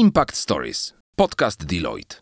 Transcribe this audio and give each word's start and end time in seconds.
Impact 0.00 0.36
Stories, 0.36 0.94
podcast 1.16 1.64
Deloitte. 1.64 2.16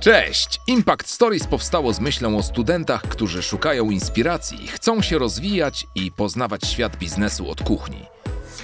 Cześć! 0.00 0.60
Impact 0.66 1.08
Stories 1.08 1.46
powstało 1.46 1.92
z 1.92 2.00
myślą 2.00 2.38
o 2.38 2.42
studentach, 2.42 3.02
którzy 3.02 3.42
szukają 3.42 3.90
inspiracji, 3.90 4.68
chcą 4.68 5.02
się 5.02 5.18
rozwijać 5.18 5.86
i 5.94 6.12
poznawać 6.12 6.66
świat 6.66 6.96
biznesu 6.96 7.50
od 7.50 7.62
kuchni. 7.62 8.06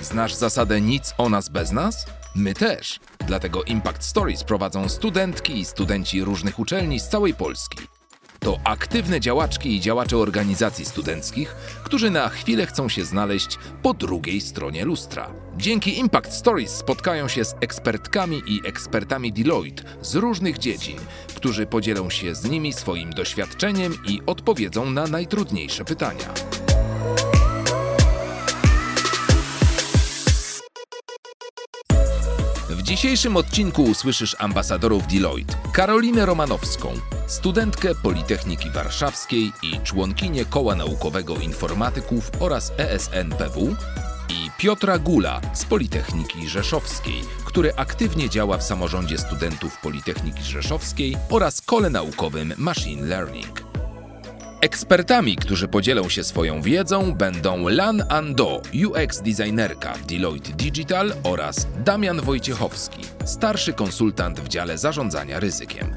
Znasz 0.03 0.35
zasadę 0.35 0.81
nic 0.81 1.15
o 1.19 1.29
nas 1.29 1.49
bez 1.49 1.73
nas? 1.73 2.07
My 2.35 2.55
też. 2.55 3.01
Dlatego 3.27 3.65
Impact 3.65 4.05
Stories 4.05 4.45
prowadzą 4.45 4.89
studentki 4.89 5.59
i 5.59 5.65
studenci 5.65 6.25
różnych 6.25 6.59
uczelni 6.59 7.01
z 7.01 7.09
całej 7.09 7.35
Polski. 7.35 7.96
To 8.41 8.59
aktywne 8.65 9.21
działaczki 9.21 9.77
i 9.77 9.81
działacze 9.81 10.17
organizacji 10.17 10.85
studenckich, 10.85 11.57
którzy 11.85 12.11
na 12.11 12.29
chwilę 12.29 12.67
chcą 12.67 12.89
się 12.89 13.05
znaleźć 13.05 13.59
po 13.83 13.95
drugiej 13.95 14.41
stronie 14.41 14.85
lustra. 14.85 15.31
Dzięki 15.57 15.99
Impact 15.99 16.33
Stories 16.33 16.71
spotkają 16.71 17.29
się 17.29 17.45
z 17.45 17.55
ekspertkami 17.61 18.43
i 18.47 18.61
ekspertami 18.69 19.33
Deloitte 19.33 19.83
z 20.03 20.15
różnych 20.15 20.59
dziedzin, 20.59 20.97
którzy 21.35 21.67
podzielą 21.67 22.11
się 22.11 22.35
z 22.35 22.45
nimi 22.45 22.73
swoim 22.73 23.11
doświadczeniem 23.11 23.95
i 24.09 24.21
odpowiedzą 24.27 24.91
na 24.91 25.07
najtrudniejsze 25.07 25.85
pytania. 25.85 26.56
Dzisiejszym 32.87 33.37
odcinku 33.37 33.83
usłyszysz 33.83 34.37
ambasadorów 34.39 35.07
Deloitte, 35.07 35.55
Karolinę 35.73 36.27
Romanowską, 36.27 36.89
studentkę 37.27 37.95
Politechniki 37.95 38.71
Warszawskiej 38.71 39.53
i 39.63 39.81
członkinię 39.85 40.45
Koła 40.45 40.75
Naukowego 40.75 41.37
Informatyków 41.37 42.31
oraz 42.41 42.73
ESNPW 42.79 43.77
i 44.29 44.51
Piotra 44.59 44.99
Gula 44.99 45.41
z 45.53 45.65
Politechniki 45.65 46.49
Rzeszowskiej, 46.49 47.21
który 47.45 47.75
aktywnie 47.77 48.31
działa 48.31 48.59
w 48.59 48.63
samorządzie 48.63 49.19
studentów 49.19 49.81
Politechniki 49.81 50.43
Rzeszowskiej 50.43 51.17
oraz 51.31 51.61
Kole 51.61 51.91
Naukowym 51.91 52.55
Machine 52.57 53.07
Learning. 53.07 53.66
Ekspertami, 54.67 55.37
którzy 55.37 55.69
podzielą 55.69 56.09
się 56.09 56.25
swoją 56.25 56.63
wiedzą, 56.63 57.15
będą 57.15 57.69
Lan 57.69 58.05
Ando, 58.09 58.63
UX 58.87 59.23
designerka 59.23 59.95
Deloitte 60.09 60.53
Digital 60.53 61.13
oraz 61.23 61.67
Damian 61.85 62.21
Wojciechowski, 62.21 63.03
starszy 63.25 63.73
konsultant 63.73 64.41
w 64.41 64.49
dziale 64.49 64.79
zarządzania 64.79 65.41
ryzykiem. 65.41 65.97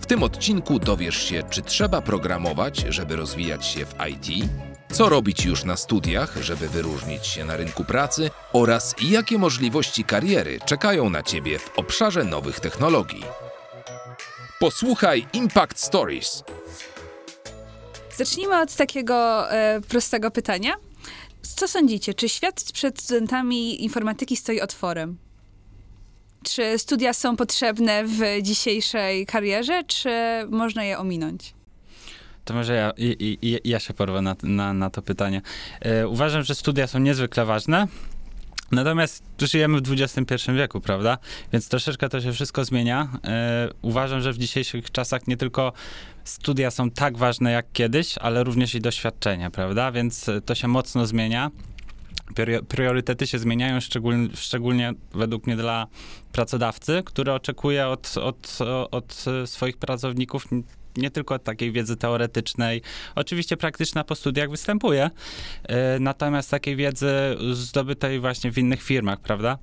W 0.00 0.06
tym 0.06 0.22
odcinku 0.22 0.78
dowiesz 0.78 1.22
się, 1.22 1.42
czy 1.50 1.62
trzeba 1.62 2.00
programować, 2.00 2.84
żeby 2.88 3.16
rozwijać 3.16 3.66
się 3.66 3.86
w 3.86 3.94
IT, 4.10 4.50
co 4.92 5.08
robić 5.08 5.44
już 5.44 5.64
na 5.64 5.76
studiach, 5.76 6.36
żeby 6.42 6.68
wyróżnić 6.68 7.26
się 7.26 7.44
na 7.44 7.56
rynku 7.56 7.84
pracy 7.84 8.30
oraz 8.52 8.94
jakie 9.02 9.38
możliwości 9.38 10.04
kariery 10.04 10.58
czekają 10.66 11.10
na 11.10 11.22
Ciebie 11.22 11.58
w 11.58 11.78
obszarze 11.78 12.24
nowych 12.24 12.60
technologii. 12.60 13.24
Posłuchaj 14.60 15.26
Impact 15.32 15.80
Stories. 15.80 16.44
Zacznijmy 18.16 18.60
od 18.60 18.76
takiego 18.76 19.50
e, 19.52 19.80
prostego 19.88 20.30
pytania. 20.30 20.74
Co 21.42 21.68
sądzicie, 21.68 22.14
czy 22.14 22.28
świat 22.28 22.64
przed 22.72 23.00
studentami 23.02 23.84
informatyki 23.84 24.36
stoi 24.36 24.60
otworem? 24.60 25.18
Czy 26.42 26.78
studia 26.78 27.12
są 27.12 27.36
potrzebne 27.36 28.04
w 28.04 28.42
dzisiejszej 28.42 29.26
karierze, 29.26 29.84
czy 29.84 30.10
można 30.50 30.84
je 30.84 30.98
ominąć? 30.98 31.54
To 32.44 32.54
może 32.54 32.74
ja, 32.74 32.92
i, 32.96 33.38
i, 33.42 33.68
ja 33.70 33.80
się 33.80 33.94
porwę 33.94 34.22
na, 34.22 34.36
na, 34.42 34.72
na 34.72 34.90
to 34.90 35.02
pytanie. 35.02 35.42
E, 35.80 36.08
uważam, 36.08 36.42
że 36.42 36.54
studia 36.54 36.86
są 36.86 36.98
niezwykle 36.98 37.44
ważne. 37.44 37.88
Natomiast 38.70 39.24
żyjemy 39.38 39.80
w 39.80 39.92
XXI 39.92 40.34
wieku, 40.52 40.80
prawda? 40.80 41.18
Więc 41.52 41.68
troszeczkę 41.68 42.08
to 42.08 42.20
się 42.20 42.32
wszystko 42.32 42.64
zmienia. 42.64 43.08
E, 43.24 43.68
uważam, 43.82 44.20
że 44.20 44.32
w 44.32 44.38
dzisiejszych 44.38 44.90
czasach 44.90 45.26
nie 45.26 45.36
tylko 45.36 45.72
studia 46.24 46.70
są 46.70 46.90
tak 46.90 47.18
ważne 47.18 47.52
jak 47.52 47.66
kiedyś, 47.72 48.18
ale 48.18 48.44
również 48.44 48.74
i 48.74 48.80
doświadczenie, 48.80 49.50
prawda? 49.50 49.92
Więc 49.92 50.28
e, 50.28 50.40
to 50.40 50.54
się 50.54 50.68
mocno 50.68 51.06
zmienia. 51.06 51.50
Prior- 52.34 52.64
Priorytety 52.64 53.26
się 53.26 53.38
zmieniają, 53.38 53.80
szczególnie, 53.80 54.28
szczególnie 54.36 54.92
według 55.14 55.46
mnie 55.46 55.56
dla 55.56 55.86
pracodawcy, 56.32 57.02
który 57.04 57.32
oczekuje 57.32 57.88
od, 57.88 58.14
od, 58.18 58.58
od 58.90 59.24
swoich 59.46 59.76
pracowników 59.76 60.46
nie 60.96 61.10
tylko 61.10 61.38
takiej 61.38 61.72
wiedzy 61.72 61.96
teoretycznej. 61.96 62.82
Oczywiście 63.14 63.56
praktyczna 63.56 64.04
po 64.04 64.14
studiach 64.14 64.50
występuje, 64.50 65.10
e, 65.62 65.98
natomiast 65.98 66.50
takiej 66.50 66.76
wiedzy 66.76 67.10
zdobytej 67.52 68.20
właśnie 68.20 68.52
w 68.52 68.58
innych 68.58 68.82
firmach, 68.82 69.20
prawda? 69.20 69.58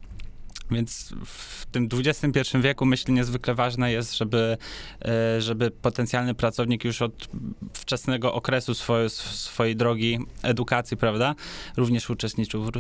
Więc 0.72 1.14
w 1.26 1.66
tym 1.66 1.90
XXI 1.94 2.58
wieku 2.62 2.86
myślę 2.86 3.14
niezwykle 3.14 3.56
ważne 3.56 3.92
jest, 3.92 4.18
żeby, 4.18 4.58
e, 5.06 5.42
żeby 5.42 5.72
potencjalny 5.72 6.34
pracownik 6.34 6.86
już 6.86 7.02
od 7.02 7.28
wczesnego 7.74 8.34
okresu 8.34 8.74
swoje, 8.74 9.10
swojej 9.10 9.76
drogi 9.76 10.20
edukacji, 10.44 10.98
prawda, 10.98 11.36
również 11.78 12.10
uczestniczył, 12.10 12.64
w, 12.64 12.72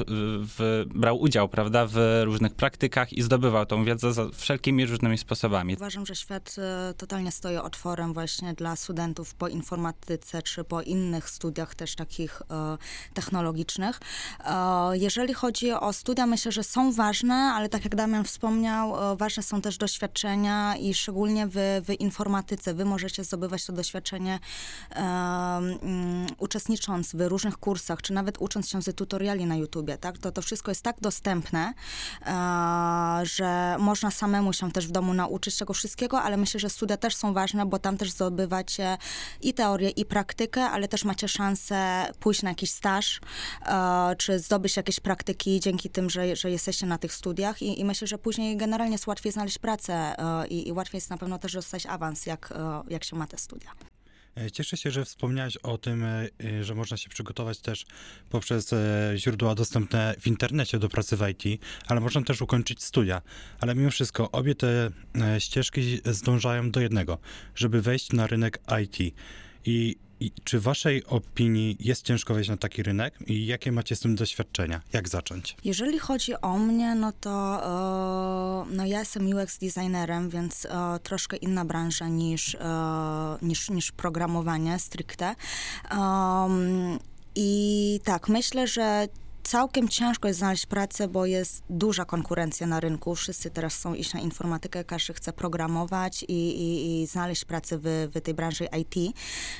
w, 0.57 0.85
brał 0.95 1.21
udział, 1.21 1.49
prawda, 1.49 1.85
w 1.89 2.21
różnych 2.23 2.53
praktykach 2.53 3.13
i 3.13 3.21
zdobywał 3.21 3.65
tą 3.65 3.85
wiedzę 3.85 4.13
za 4.13 4.29
wszelkimi 4.33 4.85
różnymi 4.85 5.17
sposobami. 5.17 5.75
Uważam, 5.75 6.05
że 6.05 6.15
świat 6.15 6.55
e, 6.57 6.93
totalnie 6.93 7.31
stoi 7.31 7.57
otworem 7.57 8.13
właśnie 8.13 8.53
dla 8.53 8.75
studentów 8.75 9.35
po 9.35 9.47
informatyce 9.47 10.41
czy 10.41 10.63
po 10.63 10.81
innych 10.81 11.29
studiach 11.29 11.75
też 11.75 11.95
takich 11.95 12.41
e, 12.41 12.77
technologicznych. 13.13 13.99
Jeżeli 14.93 15.33
chodzi 15.33 15.71
o 15.71 15.93
studia, 15.93 16.27
myślę, 16.27 16.51
że 16.51 16.63
są 16.63 16.91
ważne, 16.91 17.33
ale 17.33 17.69
tak 17.69 17.80
jak 17.83 17.95
Damian 17.95 18.23
wspomniał, 18.23 19.11
e, 19.11 19.15
ważne 19.15 19.43
są 19.43 19.61
też 19.61 19.77
doświadczenia 19.77 20.75
i 20.75 20.93
szczególnie 20.93 21.47
w, 21.47 21.55
w 21.85 21.99
informatyce. 21.99 22.73
Wy 22.73 22.85
możecie 22.85 23.23
zdobywać 23.23 23.65
to 23.65 23.73
doświadczenie 23.73 24.39
mm, 24.95 26.27
uczestnicząc 26.37 27.15
w 27.15 27.21
różnych 27.21 27.57
kursach, 27.57 28.01
czy 28.01 28.13
nawet 28.13 28.37
ucząc 28.39 28.69
się 28.69 28.81
z 28.81 28.95
tutoriali 28.95 29.45
na 29.45 29.55
YouTubie, 29.55 29.97
tak? 29.97 30.17
To, 30.17 30.31
to 30.31 30.41
wszystko 30.41 30.71
jest 30.71 30.81
tak 30.81 30.95
dostępne, 31.01 31.73
e, 32.25 33.25
że 33.25 33.75
można 33.79 34.11
samemu 34.11 34.53
się 34.53 34.71
też 34.71 34.87
w 34.87 34.91
domu 34.91 35.13
nauczyć 35.13 35.57
tego 35.57 35.73
wszystkiego, 35.73 36.21
ale 36.21 36.37
myślę, 36.37 36.59
że 36.59 36.69
studia 36.69 36.97
też 36.97 37.15
są 37.15 37.33
ważne, 37.33 37.65
bo 37.65 37.79
tam 37.79 37.97
też 37.97 38.11
zdobywacie 38.11 38.97
i 39.41 39.53
teorię, 39.53 39.89
i 39.89 40.05
praktykę, 40.05 40.63
ale 40.63 40.87
też 40.87 41.05
macie 41.05 41.27
szansę 41.27 42.07
pójść 42.19 42.41
na 42.41 42.49
jakiś 42.49 42.71
staż, 42.71 43.19
e, 43.65 44.15
czy 44.17 44.39
zdobyć 44.39 44.77
jakieś 44.77 44.99
praktyki 44.99 45.59
dzięki 45.59 45.89
tym, 45.89 46.09
że, 46.09 46.35
że 46.35 46.51
jesteście 46.51 46.85
na 46.85 46.97
tych 46.97 47.13
studiach 47.13 47.60
i, 47.61 47.79
i 47.79 47.85
myślę, 47.85 48.07
że 48.07 48.17
później 48.17 48.57
generalnie 48.57 48.91
jest 48.91 49.07
łatwiej 49.07 49.31
znaleźć 49.31 49.57
pracę 49.57 49.93
e, 49.93 50.47
i, 50.47 50.67
i 50.67 50.71
łatwiej 50.71 50.97
jest 50.97 51.09
na 51.09 51.17
pewno 51.17 51.39
też 51.39 51.53
dostać 51.53 51.85
awans, 51.85 52.25
jak, 52.25 52.51
e, 52.51 52.83
jak 52.89 53.03
się 53.03 53.15
ma 53.15 53.27
te 53.27 53.37
studia. 53.37 53.71
E, 54.35 54.51
Cieszę 54.51 54.77
się, 54.77 54.91
że 54.91 55.05
wspomniałeś 55.05 55.57
o 55.57 55.77
tym, 55.77 56.05
że 56.61 56.75
można 56.75 56.97
się 56.97 57.09
przygotować 57.09 57.59
też 57.59 57.85
poprzez 58.29 58.71
źródła 59.15 59.55
dostępne 59.55 60.15
w 60.19 60.27
internecie 60.27 60.79
do 60.79 60.89
pracy 60.89 61.17
w 61.17 61.27
IT, 61.29 61.61
ale 61.87 62.01
można 62.01 62.21
też 62.21 62.41
ukończyć 62.41 62.83
studia. 62.83 63.21
Ale 63.59 63.75
mimo 63.75 63.91
wszystko 63.91 64.31
obie 64.31 64.55
te 64.55 64.91
ścieżki 65.39 66.01
zdążają 66.05 66.71
do 66.71 66.79
jednego, 66.79 67.17
żeby 67.55 67.81
wejść 67.81 68.13
na 68.13 68.27
rynek 68.27 68.59
IT. 68.83 69.15
I, 69.65 69.95
I 70.21 70.31
czy 70.43 70.59
waszej 70.59 71.05
opinii 71.05 71.77
jest 71.79 72.05
ciężko 72.05 72.33
wejść 72.33 72.49
na 72.49 72.57
taki 72.57 72.83
rynek 72.83 73.13
i 73.27 73.45
jakie 73.45 73.71
macie 73.71 73.95
z 73.95 73.99
tym 73.99 74.15
doświadczenia? 74.15 74.81
Jak 74.93 75.09
zacząć? 75.09 75.57
Jeżeli 75.63 75.99
chodzi 75.99 76.33
o 76.41 76.57
mnie, 76.57 76.95
no 76.95 77.11
to 77.11 77.31
e, 78.69 78.75
no 78.75 78.85
ja 78.85 78.99
jestem 78.99 79.27
UX 79.27 79.57
designerem, 79.57 80.29
więc 80.29 80.65
e, 80.65 80.99
troszkę 81.03 81.37
inna 81.37 81.65
branża 81.65 82.07
niż, 82.07 82.55
e, 82.55 82.59
niż, 83.41 83.69
niż 83.69 83.91
programowanie 83.91 84.79
stricte. 84.79 85.35
I 87.35 87.99
tak, 88.03 88.29
myślę, 88.29 88.67
że 88.67 89.07
całkiem 89.43 89.89
ciężko 89.89 90.27
jest 90.27 90.39
znaleźć 90.39 90.65
pracę, 90.65 91.07
bo 91.07 91.25
jest 91.25 91.63
duża 91.69 92.05
konkurencja 92.05 92.67
na 92.67 92.79
rynku. 92.79 93.15
Wszyscy 93.15 93.49
teraz 93.49 93.75
chcą 93.75 93.93
iść 93.93 94.13
na 94.13 94.19
informatykę, 94.19 94.83
każdy 94.83 95.13
chce 95.13 95.33
programować 95.33 96.23
i, 96.23 96.33
i, 96.33 97.01
i 97.01 97.07
znaleźć 97.07 97.45
pracę 97.45 97.77
w, 97.77 97.83
w 98.15 98.21
tej 98.21 98.33
branży 98.33 98.67
IT. 98.79 99.15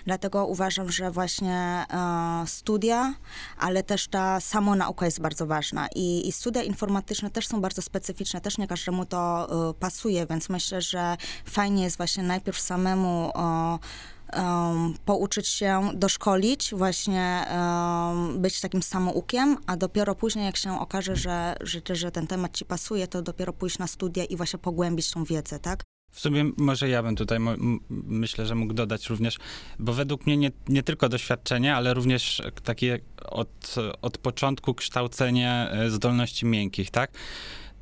Dlatego 0.05 0.45
uważam, 0.45 0.91
że 0.91 1.11
właśnie 1.11 1.55
e, 1.89 2.43
studia, 2.47 3.13
ale 3.57 3.83
też 3.83 4.07
ta 4.07 4.39
samonauka 4.39 5.05
jest 5.05 5.21
bardzo 5.21 5.47
ważna. 5.47 5.87
I, 5.95 6.27
I 6.27 6.31
studia 6.31 6.63
informatyczne 6.63 7.29
też 7.29 7.47
są 7.47 7.61
bardzo 7.61 7.81
specyficzne, 7.81 8.41
też 8.41 8.57
nie 8.57 8.67
każdemu 8.67 9.05
to 9.05 9.47
e, 9.69 9.73
pasuje, 9.73 10.25
więc 10.25 10.49
myślę, 10.49 10.81
że 10.81 11.17
fajnie 11.45 11.83
jest 11.83 11.97
właśnie 11.97 12.23
najpierw 12.23 12.59
samemu 12.59 13.31
e, 13.35 13.79
um, 14.37 14.93
pouczyć 15.05 15.47
się, 15.47 15.89
doszkolić, 15.93 16.73
właśnie 16.73 17.45
um, 17.51 18.41
być 18.41 18.61
takim 18.61 18.83
samoukiem, 18.83 19.57
a 19.67 19.77
dopiero 19.77 20.15
później, 20.15 20.45
jak 20.45 20.57
się 20.57 20.79
okaże, 20.79 21.15
że, 21.15 21.55
że, 21.61 21.81
że 21.95 22.11
ten 22.11 22.27
temat 22.27 22.57
ci 22.57 22.65
pasuje, 22.65 23.07
to 23.07 23.21
dopiero 23.21 23.53
pójść 23.53 23.77
na 23.77 23.87
studia 23.87 24.23
i 24.23 24.35
właśnie 24.35 24.59
pogłębić 24.59 25.11
tą 25.11 25.23
wiedzę, 25.23 25.59
tak? 25.59 25.83
W 26.11 26.19
sumie 26.19 26.51
może 26.57 26.89
ja 26.89 27.03
bym 27.03 27.15
tutaj 27.15 27.39
myślę, 27.89 28.45
że 28.45 28.55
mógł 28.55 28.73
dodać 28.73 29.09
również, 29.09 29.37
bo 29.79 29.93
według 29.93 30.25
mnie 30.25 30.37
nie, 30.37 30.51
nie 30.67 30.83
tylko 30.83 31.09
doświadczenie, 31.09 31.75
ale 31.75 31.93
również 31.93 32.41
takie 32.63 32.99
od, 33.25 33.75
od 34.01 34.17
początku 34.17 34.73
kształcenie 34.73 35.69
e, 35.71 35.89
zdolności 35.89 36.45
miękkich, 36.45 36.91
tak? 36.91 37.11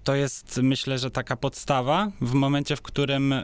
To 0.03 0.15
jest 0.15 0.59
myślę, 0.63 0.97
że 0.97 1.11
taka 1.11 1.35
podstawa 1.35 2.11
w 2.21 2.33
momencie, 2.33 2.75
w 2.75 2.81
którym 2.81 3.33
e, 3.33 3.43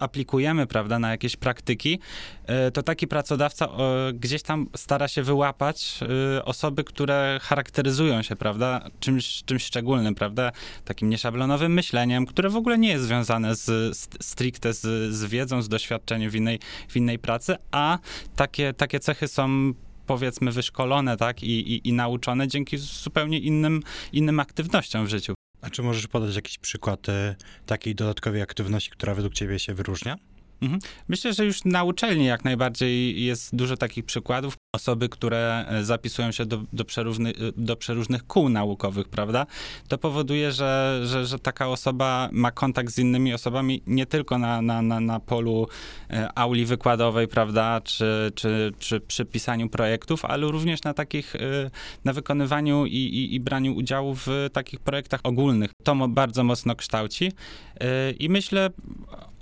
aplikujemy, 0.00 0.66
prawda, 0.66 0.98
na 0.98 1.10
jakieś 1.10 1.36
praktyki, 1.36 1.98
e, 2.46 2.70
to 2.70 2.82
taki 2.82 3.06
pracodawca 3.06 3.68
o, 3.68 3.94
gdzieś 4.14 4.42
tam 4.42 4.66
stara 4.76 5.08
się 5.08 5.22
wyłapać 5.22 6.00
e, 6.36 6.44
osoby, 6.44 6.84
które 6.84 7.38
charakteryzują 7.42 8.22
się, 8.22 8.36
prawda, 8.36 8.88
czymś, 9.00 9.44
czymś 9.44 9.64
szczególnym, 9.64 10.14
prawda, 10.14 10.52
takim 10.84 11.10
nieszablonowym 11.10 11.72
myśleniem, 11.72 12.26
które 12.26 12.50
w 12.50 12.56
ogóle 12.56 12.78
nie 12.78 12.88
jest 12.88 13.04
związane 13.04 13.54
z 13.54 13.96
stricte 14.20 14.72
z, 14.72 15.14
z 15.14 15.24
wiedzą, 15.24 15.62
z 15.62 15.68
doświadczeniem 15.68 16.30
w 16.30 16.34
innej, 16.34 16.60
w 16.88 16.96
innej 16.96 17.18
pracy, 17.18 17.56
a 17.70 17.98
takie, 18.36 18.72
takie 18.72 19.00
cechy 19.00 19.28
są 19.28 19.72
powiedzmy 20.06 20.52
wyszkolone, 20.52 21.16
tak, 21.16 21.42
i, 21.42 21.72
i, 21.74 21.88
i 21.88 21.92
nauczone 21.92 22.48
dzięki 22.48 22.78
zupełnie 22.78 23.38
innym, 23.38 23.82
innym 24.12 24.40
aktywnościom 24.40 25.06
w 25.06 25.08
życiu. 25.08 25.35
A 25.60 25.70
czy 25.70 25.82
możesz 25.82 26.06
podać 26.06 26.36
jakiś 26.36 26.58
przykład 26.58 27.08
e, 27.08 27.36
takiej 27.66 27.94
dodatkowej 27.94 28.42
aktywności, 28.42 28.90
która 28.90 29.14
według 29.14 29.34
ciebie 29.34 29.58
się 29.58 29.74
wyróżnia? 29.74 30.16
Mhm. 30.62 30.80
Myślę, 31.08 31.32
że 31.32 31.44
już 31.44 31.64
na 31.64 31.84
uczelni 31.84 32.24
jak 32.24 32.44
najbardziej 32.44 33.24
jest 33.24 33.56
dużo 33.56 33.76
takich 33.76 34.04
przykładów. 34.04 34.54
Osoby, 34.74 35.08
które 35.08 35.66
e, 35.68 35.84
zapisują 35.84 36.32
się 36.32 36.46
do, 36.46 36.62
do, 36.72 36.84
przeróżny, 36.84 37.32
do 37.56 37.76
przeróżnych 37.76 38.26
kół 38.26 38.48
naukowych, 38.48 39.08
prawda? 39.08 39.46
To 39.88 39.98
powoduje, 39.98 40.52
że, 40.52 41.00
że, 41.04 41.26
że 41.26 41.38
taka 41.38 41.68
osoba 41.68 42.28
ma 42.32 42.50
kontakt 42.50 42.90
z 42.90 42.98
innymi 42.98 43.34
osobami 43.34 43.82
nie 43.86 44.06
tylko 44.06 44.38
na, 44.38 44.62
na, 44.62 44.82
na, 44.82 45.00
na 45.00 45.20
polu 45.20 45.68
e, 46.10 46.38
auli 46.38 46.66
wykładowej, 46.66 47.28
prawda? 47.28 47.80
Czy, 47.80 48.32
czy, 48.34 48.72
czy 48.78 49.00
przy 49.00 49.24
pisaniu 49.24 49.68
projektów, 49.68 50.24
ale 50.24 50.46
również 50.46 50.82
na 50.82 50.94
takich, 50.94 51.36
e, 51.36 51.70
na 52.04 52.12
wykonywaniu 52.12 52.86
i, 52.86 52.90
i, 52.90 53.34
i 53.34 53.40
braniu 53.40 53.74
udziału 53.74 54.14
w 54.14 54.28
takich 54.52 54.80
projektach 54.80 55.20
ogólnych. 55.22 55.70
To 55.84 56.08
bardzo 56.08 56.44
mocno 56.44 56.76
kształci. 56.76 57.32
E, 57.80 58.10
I 58.10 58.28
myślę, 58.28 58.70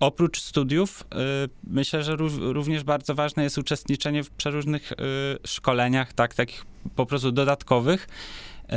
oprócz 0.00 0.40
studiów, 0.40 1.03
myślę, 1.66 2.02
że 2.02 2.16
ró- 2.16 2.52
również 2.52 2.84
bardzo 2.84 3.14
ważne 3.14 3.42
jest 3.42 3.58
uczestniczenie 3.58 4.24
w 4.24 4.30
przeróżnych 4.30 4.92
y, 4.92 4.96
szkoleniach, 5.46 6.12
tak, 6.12 6.34
takich 6.34 6.66
po 6.96 7.06
prostu 7.06 7.32
dodatkowych. 7.32 8.08
Y, 8.64 8.74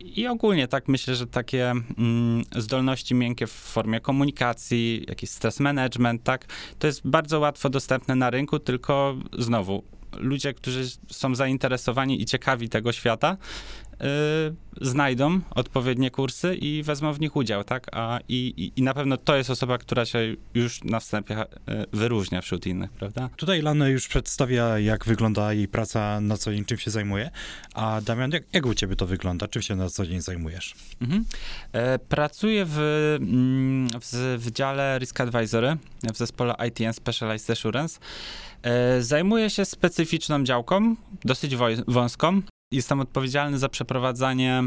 I 0.00 0.26
ogólnie 0.26 0.68
tak 0.68 0.88
myślę, 0.88 1.14
że 1.14 1.26
takie 1.26 1.70
mm, 1.70 2.44
zdolności 2.56 3.14
miękkie 3.14 3.46
w 3.46 3.52
formie 3.52 4.00
komunikacji, 4.00 5.04
jakiś 5.08 5.30
stres 5.30 5.60
management, 5.60 6.22
tak, 6.22 6.46
to 6.78 6.86
jest 6.86 7.00
bardzo 7.04 7.40
łatwo 7.40 7.68
dostępne 7.70 8.14
na 8.14 8.30
rynku, 8.30 8.58
tylko 8.58 9.16
znowu 9.38 9.82
ludzie, 10.18 10.54
którzy 10.54 10.84
są 11.10 11.34
zainteresowani 11.34 12.22
i 12.22 12.24
ciekawi 12.24 12.68
tego 12.68 12.92
świata, 12.92 13.36
y, 13.36 13.85
znajdą 14.80 15.40
odpowiednie 15.50 16.10
kursy 16.10 16.54
i 16.54 16.82
wezmą 16.82 17.12
w 17.12 17.20
nich 17.20 17.36
udział, 17.36 17.64
tak? 17.64 17.86
A, 17.92 18.18
i, 18.28 18.54
i, 18.56 18.80
I 18.80 18.82
na 18.82 18.94
pewno 18.94 19.16
to 19.16 19.36
jest 19.36 19.50
osoba, 19.50 19.78
która 19.78 20.04
się 20.04 20.18
już 20.54 20.84
na 20.84 21.00
wstępie 21.00 21.42
y, 21.42 21.46
wyróżnia 21.92 22.40
wśród 22.40 22.66
innych, 22.66 22.90
prawda? 22.90 23.28
Tutaj 23.36 23.62
Lana 23.62 23.88
już 23.88 24.08
przedstawia, 24.08 24.78
jak 24.78 25.04
wygląda 25.04 25.52
jej 25.52 25.68
praca 25.68 26.20
na 26.20 26.36
co 26.36 26.52
dzień, 26.52 26.64
czym 26.64 26.78
się 26.78 26.90
zajmuje. 26.90 27.30
A 27.74 28.00
Damian, 28.00 28.30
jak, 28.30 28.42
jak 28.52 28.66
u 28.66 28.74
ciebie 28.74 28.96
to 28.96 29.06
wygląda? 29.06 29.48
Czym 29.48 29.62
się 29.62 29.76
na 29.76 29.88
co 29.88 30.06
dzień 30.06 30.20
zajmujesz? 30.20 30.74
Mhm. 31.00 31.24
E, 31.72 31.98
pracuję 31.98 32.64
w, 32.68 32.78
mm, 33.20 33.88
w, 34.00 34.36
w 34.38 34.50
dziale 34.50 34.98
Risk 34.98 35.20
Advisory 35.20 35.76
w 36.14 36.16
zespole 36.16 36.54
IT 36.68 36.80
and 36.86 36.96
Specialized 36.96 37.50
Assurance. 37.50 38.00
E, 38.62 39.02
zajmuję 39.02 39.50
się 39.50 39.64
specyficzną 39.64 40.44
działką, 40.44 40.96
dosyć 41.24 41.56
wąską. 41.86 42.42
Jestem 42.70 43.00
odpowiedzialny 43.00 43.58
za 43.58 43.68
przeprowadzanie 43.68 44.62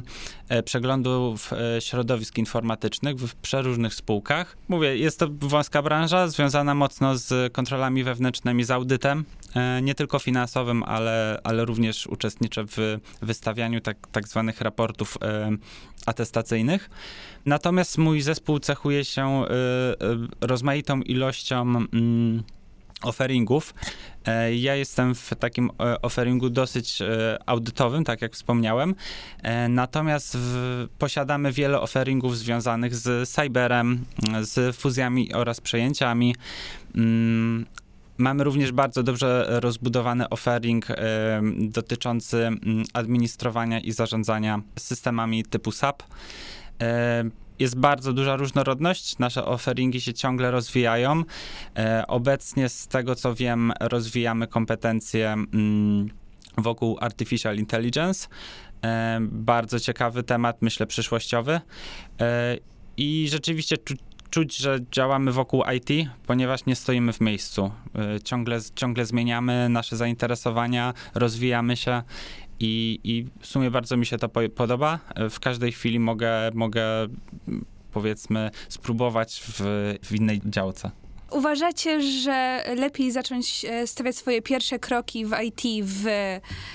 e, 0.49 0.63
przeglądów 0.63 1.53
e, 1.53 1.81
środowisk 1.81 2.37
informatycznych 2.37 3.17
w 3.17 3.35
przeróżnych 3.35 3.93
spółkach. 3.93 4.57
Mówię, 4.67 4.97
jest 4.97 5.19
to 5.19 5.27
wąska 5.31 5.81
branża 5.81 6.27
związana 6.27 6.75
mocno 6.75 7.17
z 7.17 7.53
kontrolami 7.53 8.03
wewnętrznymi, 8.03 8.63
z 8.63 8.71
audytem, 8.71 9.25
e, 9.55 9.81
nie 9.81 9.95
tylko 9.95 10.19
finansowym, 10.19 10.83
ale, 10.83 11.39
ale 11.43 11.65
również 11.65 12.07
uczestniczę 12.07 12.65
w 12.67 12.97
wystawianiu 13.21 13.81
tak, 13.81 14.07
tak 14.11 14.27
zwanych 14.27 14.61
raportów 14.61 15.17
atestacyjnych. 16.05 16.89
Natomiast 17.45 17.97
mój 17.97 18.21
zespół 18.21 18.59
cechuje 18.59 19.05
się 19.05 19.43
rozmaitą 20.41 21.01
ilością 21.01 21.61
mm, 21.61 22.43
offeringów. 23.03 23.73
E, 24.25 24.55
Ja 24.55 24.75
jestem 24.75 25.15
w 25.15 25.29
takim 25.39 25.69
e, 25.79 26.01
offeringu 26.01 26.49
dosyć 26.49 27.01
e, 27.01 27.37
audytowym, 27.45 28.03
tak 28.03 28.21
jak 28.21 28.33
wspomniałem. 28.33 28.95
Natomiast 29.69 30.37
w, 30.37 30.87
posiadamy 30.97 31.51
wiele 31.51 31.81
offeringów 31.81 32.37
związanych 32.37 32.95
z 32.95 33.29
cyberem, 33.29 34.05
z 34.41 34.75
fuzjami 34.75 35.33
oraz 35.33 35.61
przejęciami. 35.61 36.35
Mm, 36.95 37.65
Mamy 38.17 38.43
również 38.43 38.71
bardzo 38.71 39.03
dobrze 39.03 39.45
rozbudowany 39.49 40.29
offering 40.29 40.87
dotyczący 41.57 42.37
mm, 42.47 42.83
administrowania 42.93 43.79
i 43.79 43.91
zarządzania 43.91 44.61
systemami 44.79 45.43
typu 45.43 45.71
SAP. 45.71 46.03
Jest 47.59 47.79
bardzo 47.79 48.13
duża 48.13 48.35
różnorodność, 48.35 49.17
nasze 49.17 49.45
offeringi 49.45 50.01
się 50.01 50.13
ciągle 50.13 50.51
rozwijają. 50.51 51.23
E, 51.77 52.03
obecnie, 52.07 52.69
z 52.69 52.87
tego 52.87 53.15
co 53.15 53.35
wiem, 53.35 53.73
rozwijamy 53.79 54.47
kompetencje 54.47 55.33
mm, 55.33 56.09
wokół 56.57 56.97
Artificial 57.01 57.57
Intelligence. 57.57 58.27
E, 58.85 59.19
bardzo 59.21 59.79
ciekawy 59.79 60.23
temat, 60.23 60.61
myślę, 60.61 60.87
przyszłościowy. 60.87 61.61
E, 62.21 62.57
I 62.97 63.27
rzeczywiście 63.29 63.77
czu, 63.77 63.93
czuć, 64.29 64.57
że 64.57 64.79
działamy 64.91 65.31
wokół 65.31 65.63
IT, 65.75 66.09
ponieważ 66.25 66.65
nie 66.65 66.75
stoimy 66.75 67.13
w 67.13 67.21
miejscu. 67.21 67.71
Ciągle, 68.23 68.59
ciągle 68.75 69.05
zmieniamy 69.05 69.69
nasze 69.69 69.97
zainteresowania, 69.97 70.93
rozwijamy 71.13 71.77
się 71.77 72.03
i, 72.59 72.99
i 73.03 73.25
w 73.39 73.47
sumie 73.47 73.71
bardzo 73.71 73.97
mi 73.97 74.05
się 74.05 74.17
to 74.17 74.29
po, 74.29 74.41
podoba. 74.55 74.99
W 75.29 75.39
każdej 75.39 75.71
chwili 75.71 75.99
mogę, 75.99 76.51
mogę 76.53 76.83
powiedzmy, 77.91 78.51
spróbować 78.69 79.43
w, 79.47 79.61
w 80.03 80.15
innej 80.15 80.41
działce. 80.45 80.91
Uważacie, 81.31 82.01
że 82.01 82.63
lepiej 82.75 83.11
zacząć 83.11 83.65
e, 83.65 83.87
stawiać 83.87 84.15
swoje 84.15 84.41
pierwsze 84.41 84.79
kroki 84.79 85.25
w 85.25 85.31
IT 85.43 85.85
w 85.85 86.05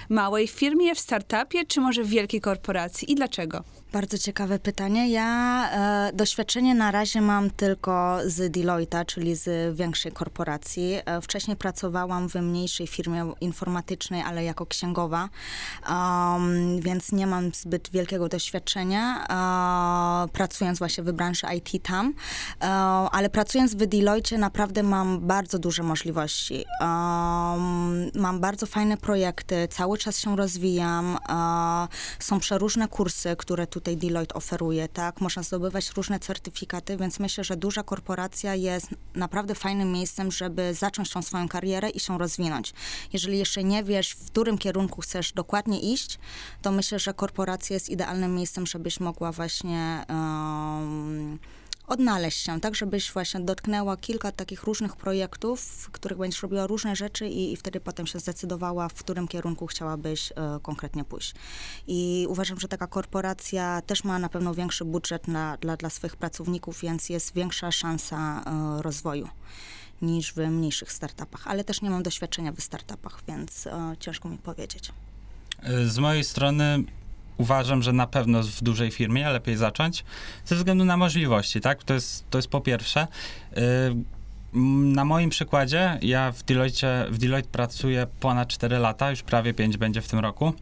małej 0.09 0.49
firmie, 0.49 0.95
w 0.95 0.99
startupie, 0.99 1.67
czy 1.67 1.81
może 1.81 2.05
w 2.05 2.09
wielkiej 2.09 2.41
korporacji? 2.41 3.13
I 3.13 3.15
dlaczego? 3.15 3.65
Bardzo 3.95 4.19
ciekawe 4.19 4.59
pytanie. 4.59 5.11
Ja 5.11 5.71
e, 5.73 6.13
doświadczenie 6.13 6.75
na 6.75 6.91
razie 6.91 7.21
mam 7.21 7.51
tylko 7.51 8.19
z 8.27 8.53
Deloitte, 8.53 9.05
czyli 9.05 9.37
z 9.37 9.77
większej 9.77 10.13
korporacji. 10.13 10.95
E, 11.05 11.21
wcześniej 11.21 11.57
pracowałam 11.57 12.29
w 12.29 12.35
mniejszej 12.35 12.87
firmie 12.87 13.33
informatycznej, 13.41 14.23
ale 14.23 14.45
jako 14.45 14.67
księgowa, 14.67 15.29
um, 15.89 16.81
więc 16.81 17.13
nie 17.13 17.27
mam 17.27 17.51
zbyt 17.55 17.91
wielkiego 17.91 18.29
doświadczenia, 18.29 19.27
e, 20.25 20.29
pracując 20.29 20.79
właśnie 20.79 21.05
w 21.05 21.13
branży 21.13 21.47
IT 21.57 21.83
tam. 21.83 22.15
E, 22.61 22.67
ale 23.13 23.31
pracując 23.31 23.75
w 23.75 23.87
Deloitte 23.87 24.39
naprawdę 24.39 24.83
mam 24.83 25.21
bardzo 25.21 25.59
duże 25.59 25.83
możliwości. 25.83 26.65
Um, 26.81 28.11
mam 28.15 28.41
bardzo 28.41 28.67
fajne 28.67 28.97
projekty, 28.97 29.69
cały 29.71 29.99
czas 29.99 30.19
się 30.19 30.37
rozwijam. 30.37 31.19
E, 31.29 31.89
są 32.19 32.41
przeróżne 32.41 32.89
kursy, 32.89 33.37
które 33.37 33.67
tutaj 33.67 33.84
Deloitte 33.97 34.35
oferuje, 34.35 34.89
tak? 34.89 35.21
Można 35.21 35.43
zdobywać 35.43 35.91
różne 35.97 36.21
certyfikaty, 36.21 36.97
więc 36.97 37.21
myślę, 37.21 37.45
że 37.45 37.57
duża 37.57 37.83
korporacja 37.83 38.55
jest 38.55 38.87
naprawdę 39.15 39.55
fajnym 39.55 39.93
miejscem, 39.93 40.31
żeby 40.31 40.75
zacząć 40.75 41.11
tą 41.11 41.23
swoją 41.23 41.49
karierę 41.49 41.91
i 41.91 42.01
się 42.01 42.19
rozwinąć. 42.19 42.75
Jeżeli 43.13 43.39
jeszcze 43.39 43.65
nie 43.65 43.85
wiesz, 43.85 44.11
w 44.11 44.27
którym 44.27 44.59
kierunku 44.59 45.01
chcesz 45.01 45.33
dokładnie 45.33 45.81
iść, 45.81 46.19
to 46.63 46.73
myślę, 46.73 46.99
że 46.99 47.15
korporacja 47.15 47.75
jest 47.75 47.91
idealnym 47.91 48.35
miejscem, 48.35 48.67
żebyś 48.67 49.01
mogła 49.01 49.33
właśnie 49.33 50.05
um, 50.09 51.39
odnaleźć 51.87 52.41
się, 52.41 52.61
tak, 52.61 52.75
żebyś 52.75 53.13
właśnie 53.13 53.41
dotknęła 53.41 53.97
kilka 53.97 54.33
takich 54.33 54.63
różnych 54.63 54.97
projektów, 54.97 55.61
w 55.61 55.91
których 55.91 56.19
będziesz 56.19 56.43
robiła 56.43 56.67
różne 56.67 56.97
rzeczy 56.97 57.29
i, 57.29 57.53
i 57.53 57.57
wtedy 57.57 57.81
potem 57.81 58.07
się 58.07 58.19
zdecydowała, 58.19 58.89
w 58.89 58.95
którym 58.95 59.29
kierunku 59.29 59.67
chciałabyś 59.67 60.33
e, 60.33 60.35
konkretnie 60.63 61.05
pójść. 61.05 61.35
I 61.87 62.27
uważam, 62.29 62.61
że 62.61 62.69
taka 62.69 62.87
korporacja 62.87 63.83
też 63.87 64.05
ma 64.05 64.19
na 64.19 64.29
pewno 64.29 64.55
większy 64.55 64.85
budżet 64.85 65.29
na, 65.29 65.57
dla, 65.57 65.77
dla 65.77 65.91
swoich 65.91 66.17
pracowników, 66.17 66.81
więc 66.81 67.09
jest 67.09 67.35
większa 67.35 67.73
szansa 67.73 68.43
e, 68.47 68.83
rozwoju 68.83 69.29
niż 70.03 70.33
w 70.33 70.37
mniejszych 70.37 70.93
startupach, 70.93 71.49
ale 71.49 71.65
też 71.65 71.83
nie 71.83 71.91
mam 71.91 72.03
doświadczenia 72.03 72.53
w 72.53 72.61
startupach, 72.61 73.23
więc 73.29 73.67
e, 73.67 73.97
ciężko 74.01 74.29
mi 74.29 74.39
powiedzieć. 74.39 74.93
Z 75.87 75.99
mojej 75.99 76.25
strony 76.25 76.85
uważam, 77.37 77.83
że 77.83 77.93
na 77.93 78.07
pewno 78.07 78.43
w 78.43 78.63
dużej 78.63 78.91
firmie 78.91 79.31
lepiej 79.31 79.57
zacząć 79.57 80.05
ze 80.45 80.57
względu 80.57 80.85
na 80.85 80.97
możliwości, 80.97 81.61
tak? 81.61 81.85
To 81.85 81.95
jest, 81.95 82.31
to 82.31 82.39
jest 82.39 82.49
po 82.49 82.61
pierwsze. 82.61 83.07
Y, 83.59 83.61
na 84.95 85.05
moim 85.05 85.31
przykładzie, 85.31 85.99
ja 86.03 86.33
w 86.33 86.43
Deloitte, 86.43 87.07
w 87.11 87.19
Deloitte 87.19 87.51
pracuję 87.51 88.07
ponad 88.21 88.49
4 88.49 88.79
lata, 88.79 89.11
już 89.11 89.23
prawie 89.23 89.55
5 89.55 89.77
będzie 89.77 90.01
w 90.01 90.09
tym 90.09 90.19
roku 90.19 90.53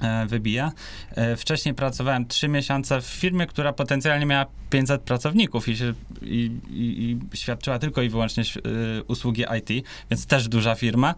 e, 0.00 0.26
wybija. 0.26 0.72
E, 1.10 1.36
Wcześniej 1.36 1.74
pracowałem 1.74 2.26
3 2.26 2.48
miesiące 2.48 3.00
w 3.00 3.06
firmie, 3.06 3.46
która 3.46 3.72
potencjalnie 3.72 4.26
miała 4.26 4.46
500 4.70 5.02
pracowników 5.02 5.68
i, 5.68 5.76
się, 5.76 5.94
i, 6.22 6.50
i, 6.70 7.18
i 7.32 7.36
świadczyła 7.36 7.78
tylko 7.78 8.02
i 8.02 8.08
wyłącznie 8.08 8.42
y, 8.42 9.02
usługi 9.04 9.44
IT, 9.58 9.86
więc 10.10 10.26
też 10.26 10.48
duża 10.48 10.74
firma. 10.74 11.14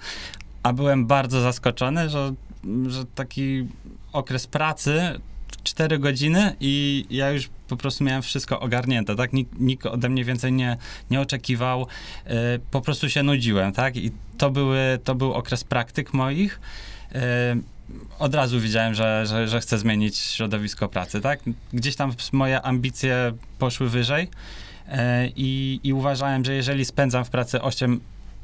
A 0.63 0.73
byłem 0.73 1.07
bardzo 1.07 1.41
zaskoczony, 1.41 2.09
że, 2.11 2.35
że 2.87 3.05
taki 3.05 3.67
okres 4.13 4.47
pracy 4.47 5.21
4 5.63 5.99
godziny 5.99 6.57
i 6.61 7.07
ja 7.11 7.31
już 7.31 7.49
po 7.69 7.77
prostu 7.77 8.05
miałem 8.05 8.23
wszystko 8.23 8.61
ogarnięte, 8.61 9.17
tak? 9.17 9.33
Nikt, 9.33 9.61
nikt 9.61 9.87
ode 9.87 10.09
mnie 10.09 10.25
więcej 10.25 10.53
nie, 10.53 10.77
nie 11.11 11.21
oczekiwał, 11.21 11.83
y, 11.83 12.35
po 12.71 12.81
prostu 12.81 13.11
się 13.11 13.23
nudziłem, 13.23 13.73
tak? 13.73 13.97
I 13.97 14.11
to, 14.39 14.51
były, 14.51 14.99
to 15.05 15.15
był 15.15 15.33
okres 15.33 15.65
praktyk 15.65 16.15
moich. 16.15 16.61
Y, 17.15 17.19
od 18.19 18.35
razu 18.35 18.61
wiedziałem, 18.61 18.95
że, 18.95 19.27
że, 19.27 19.49
że 19.49 19.61
chcę 19.61 19.79
zmienić 19.79 20.19
środowisko 20.19 20.89
pracy, 20.89 21.21
tak? 21.21 21.41
Gdzieś 21.73 21.97
tam 21.97 22.13
moje 22.33 22.63
ambicje 22.63 23.33
poszły 23.59 23.89
wyżej 23.89 24.25
y, 24.25 24.93
i, 25.37 25.81
i 25.83 25.93
uważałem, 25.93 26.45
że 26.45 26.55
jeżeli 26.55 26.85
spędzam 26.85 27.25
w 27.25 27.31
pracy 27.31 27.63
8 27.63 28.01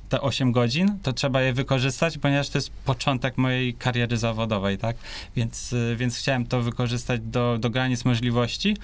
te 0.09 0.21
8 0.21 0.53
godzin, 0.53 0.99
to 1.03 1.13
trzeba 1.13 1.43
je 1.43 1.53
wykorzystać, 1.53 2.19
ponieważ 2.19 2.49
to 2.49 2.59
jest 2.59 2.71
początek 2.71 3.39
mojej 3.39 3.75
kariery 3.75 4.17
zawodowej, 4.17 4.79
tak? 4.79 4.97
Więc, 5.37 5.73
y, 5.73 5.97
więc 5.97 6.17
chciałem 6.17 6.47
to 6.47 6.63
wykorzystać 6.63 7.21
do, 7.21 7.59
do 7.59 7.71
granic 7.71 8.05
możliwości 8.05 8.77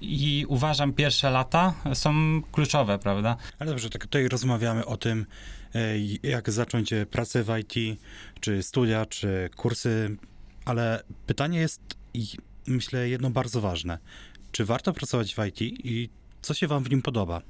i 0.00 0.44
uważam, 0.48 0.92
pierwsze 0.92 1.30
lata 1.30 1.74
są 1.94 2.42
kluczowe, 2.52 2.98
prawda? 2.98 3.36
Ale 3.58 3.70
dobrze, 3.70 3.90
tak 3.90 4.02
tutaj 4.02 4.28
rozmawiamy 4.28 4.86
o 4.86 4.96
tym, 4.96 5.26
e, 5.74 5.98
jak 6.22 6.50
zacząć 6.50 6.92
e, 6.92 7.06
pracę 7.06 7.44
w 7.44 7.58
IT, 7.58 8.00
czy 8.40 8.62
studia, 8.62 9.06
czy 9.06 9.50
kursy, 9.56 10.16
ale 10.64 11.02
pytanie 11.26 11.58
jest, 11.58 11.80
myślę, 12.66 13.08
jedno 13.08 13.30
bardzo 13.30 13.60
ważne. 13.60 13.98
Czy 14.52 14.64
warto 14.64 14.92
pracować 14.92 15.34
w 15.34 15.38
IT 15.46 15.62
i 15.62 16.08
co 16.42 16.54
się 16.54 16.66
wam 16.66 16.84
w 16.84 16.90
nim 16.90 17.02
podoba? 17.02 17.42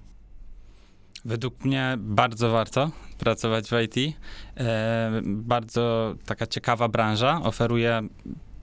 Według 1.27 1.65
mnie 1.65 1.95
bardzo 1.99 2.51
warto 2.51 2.91
pracować 3.19 3.69
w 3.69 3.73
IT. 3.85 4.17
E, 4.57 5.11
bardzo 5.25 6.15
taka 6.27 6.47
ciekawa 6.47 6.89
branża, 6.89 7.41
oferuje 7.43 8.03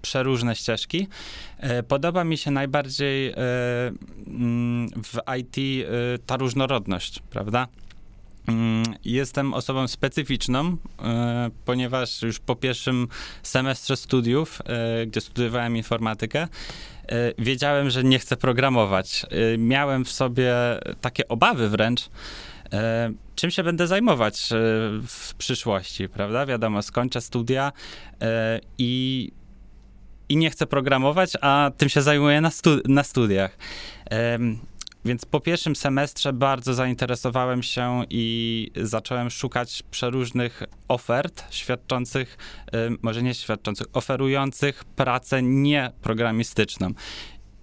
przeróżne 0.02 0.56
ścieżki. 0.56 1.08
E, 1.58 1.84
podoba 1.84 2.24
mi 2.24 2.38
się 2.38 2.52
najbardziej 2.52 3.30
e, 3.30 3.36
mm, 4.28 4.90
w 5.04 5.20
IT 5.40 5.88
ta 6.26 6.38
różnorodność, 6.38 7.20
prawda? 7.30 7.68
Mm, 8.48 8.84
Jestem 9.06 9.54
osobą 9.54 9.88
specyficzną, 9.88 10.78
ponieważ 11.66 12.22
już 12.22 12.40
po 12.40 12.56
pierwszym 12.56 13.08
semestrze 13.44 13.98
studiów, 13.98 14.62
gdzie 15.08 15.22
studiowałem 15.22 15.78
informatykę, 15.78 16.48
wiedziałem, 17.38 17.90
że 17.90 18.04
nie 18.04 18.20
chcę 18.20 18.38
programować. 18.38 19.26
Miałem 19.58 20.06
w 20.06 20.12
sobie 20.12 20.54
takie 21.02 21.28
obawy 21.28 21.70
wręcz, 21.70 22.10
czym 23.36 23.52
się 23.52 23.64
będę 23.64 23.88
zajmować 23.88 24.52
e, 24.52 24.56
w 25.08 25.34
przyszłości, 25.38 26.10
prawda? 26.10 26.46
Wiadomo, 26.46 26.82
skończę 26.82 27.22
studia 27.22 27.72
e, 28.22 28.60
i, 28.78 29.32
i 30.30 30.38
nie 30.38 30.50
chcę 30.50 30.68
programować, 30.68 31.34
a 31.42 31.72
tym 31.78 31.90
się 31.90 32.02
zajmuję 32.02 32.42
na, 32.42 32.52
stu, 32.52 32.70
na 32.86 33.04
studiach. 33.04 33.58
Więc 35.06 35.26
po 35.26 35.40
pierwszym 35.40 35.76
semestrze 35.76 36.34
bardzo 36.34 36.74
zainteresowałem 36.74 37.64
się 37.64 38.04
i 38.10 38.72
zacząłem 38.76 39.30
szukać 39.30 39.84
przeróżnych 39.92 40.64
ofert 40.88 41.44
świadczących, 41.50 42.38
może 43.02 43.24
nie 43.24 43.34
świadczących, 43.34 43.88
oferujących 43.94 44.84
pracę 44.84 45.42
nieprogramistyczną. 45.42 46.94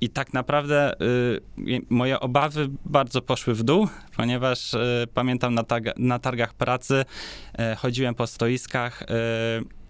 I 0.00 0.08
tak 0.08 0.32
naprawdę 0.32 1.00
y, 1.02 1.80
moje 1.90 2.20
obawy 2.20 2.68
bardzo 2.84 3.22
poszły 3.22 3.54
w 3.54 3.62
dół, 3.62 3.88
ponieważ 4.16 4.74
y, 4.74 5.06
pamiętam 5.14 5.54
na, 5.54 5.64
targa, 5.64 5.92
na 5.96 6.18
targach 6.18 6.54
pracy 6.54 7.04
y, 7.72 7.76
chodziłem 7.76 8.14
po 8.14 8.26
stoiskach, 8.26 9.02
y, 9.02 9.06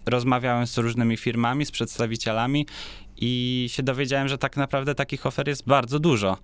rozmawiałem 0.05 0.67
z 0.67 0.77
różnymi 0.77 1.17
firmami, 1.17 1.65
z 1.65 1.71
przedstawicielami 1.71 2.65
i 3.17 3.65
się 3.71 3.83
dowiedziałem, 3.83 4.27
że 4.27 4.37
tak 4.37 4.57
naprawdę 4.57 4.95
takich 4.95 5.25
ofert 5.25 5.47
jest 5.47 5.67
bardzo 5.67 5.99
dużo. 5.99 6.37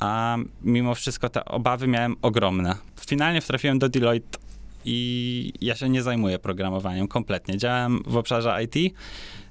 A 0.00 0.36
mimo 0.62 0.94
wszystko 0.94 1.28
te 1.28 1.44
obawy 1.44 1.86
miałem 1.86 2.16
ogromne. 2.22 2.74
Finalnie 3.06 3.42
trafiłem 3.42 3.78
do 3.78 3.88
Deloitte 3.88 4.38
i 4.84 5.52
ja 5.60 5.74
się 5.74 5.88
nie 5.88 6.02
zajmuję 6.02 6.38
programowaniem 6.38 7.08
kompletnie. 7.08 7.58
Działam 7.58 8.02
w 8.06 8.16
obszarze 8.16 8.58
IT. 8.64 8.94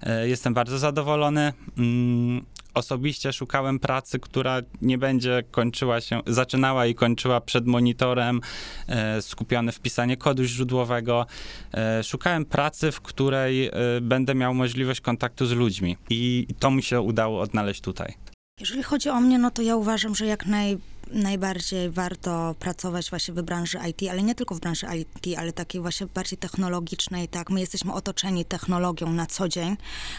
e, 0.02 0.28
Jestem 0.28 0.54
bardzo 0.54 0.78
zadowolony. 0.78 1.54
Mm, 1.78 2.46
Osobiście 2.76 3.34
szukałem 3.34 3.80
pracy, 3.80 4.20
która 4.20 4.62
nie 4.82 4.98
będzie 4.98 5.44
kończyła 5.52 6.02
się, 6.02 6.22
zaczynała 6.28 6.86
i 6.86 6.96
kończyła 6.96 7.42
przed 7.42 7.66
monitorem, 7.66 8.42
e, 8.88 9.22
skupiony 9.22 9.72
w 9.72 9.80
pisanie 9.80 10.18
kodu 10.18 10.44
źródłowego. 10.44 11.26
E, 11.74 12.04
Szukałem 12.04 12.46
pracy, 12.46 12.92
w 12.92 13.02
której 13.02 13.68
e, 13.68 13.72
będę 14.02 14.36
miał 14.36 14.54
możliwość 14.54 15.02
kontaktu 15.02 15.46
z 15.46 15.52
ludźmi 15.52 15.98
i 16.10 16.48
to 16.60 16.72
mi 16.72 16.84
się 16.84 17.02
udało 17.02 17.42
odnaleźć 17.42 17.82
tutaj. 17.82 18.14
Jeżeli 18.60 18.84
chodzi 18.84 19.10
o 19.10 19.22
mnie, 19.22 19.40
no 19.40 19.52
to 19.52 19.62
ja 19.62 19.76
uważam, 19.76 20.16
że 20.16 20.26
jak 20.26 20.46
naj, 20.46 20.78
najbardziej 21.12 21.90
warto 21.90 22.56
pracować 22.60 23.10
właśnie 23.10 23.34
w 23.34 23.42
branży 23.42 23.80
IT, 23.90 24.10
ale 24.12 24.24
nie 24.24 24.36
tylko 24.36 24.56
w 24.56 24.60
branży 24.60 24.88
IT, 24.98 25.38
ale 25.38 25.54
takiej 25.54 25.82
właśnie 25.82 26.08
bardziej 26.08 26.38
technologicznej, 26.38 27.28
tak? 27.28 27.50
My 27.50 27.60
jesteśmy 27.60 27.94
otoczeni 27.94 28.46
technologią 28.46 29.12
na 29.12 29.26
co 29.26 29.50
dzień, 29.50 29.78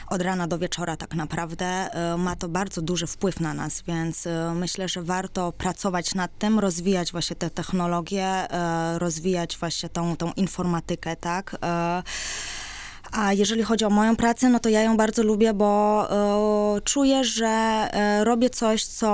od 0.09 0.23
rana 0.23 0.47
do 0.47 0.59
wieczora 0.59 0.97
tak 0.97 1.15
naprawdę. 1.15 1.89
Y, 2.15 2.19
Ma 2.19 2.37
to 2.37 2.49
bardzo 2.49 2.83
duży 2.83 3.07
wpływ 3.07 3.41
na 3.41 3.55
nas, 3.55 3.83
więc 3.83 4.27
y, 4.27 4.31
myślę, 4.55 4.89
że 4.89 5.03
warto 5.03 5.53
pracować 5.53 6.15
nad 6.15 6.39
tym, 6.39 6.59
rozwijać 6.59 7.13
właśnie 7.13 7.37
te 7.37 7.51
technologie, 7.51 8.49
y, 8.95 8.99
rozwijać 8.99 9.57
właśnie 9.57 9.89
tą, 9.89 10.17
tą 10.17 10.33
informatykę, 10.33 11.17
tak? 11.17 11.57
Y, 13.07 13.17
A 13.19 13.33
jeżeli 13.33 13.63
chodzi 13.63 13.85
o 13.85 13.91
moją 13.91 14.17
pracę, 14.17 14.49
no 14.49 14.61
to 14.61 14.69
ja 14.69 14.83
ją 14.83 14.97
bardzo 14.97 15.23
lubię, 15.23 15.55
bo 15.55 16.07
e, 16.77 16.81
czuję, 16.81 17.25
że 17.25 17.47
e, 17.47 18.25
robię 18.25 18.51
coś, 18.51 18.85
co 18.85 19.09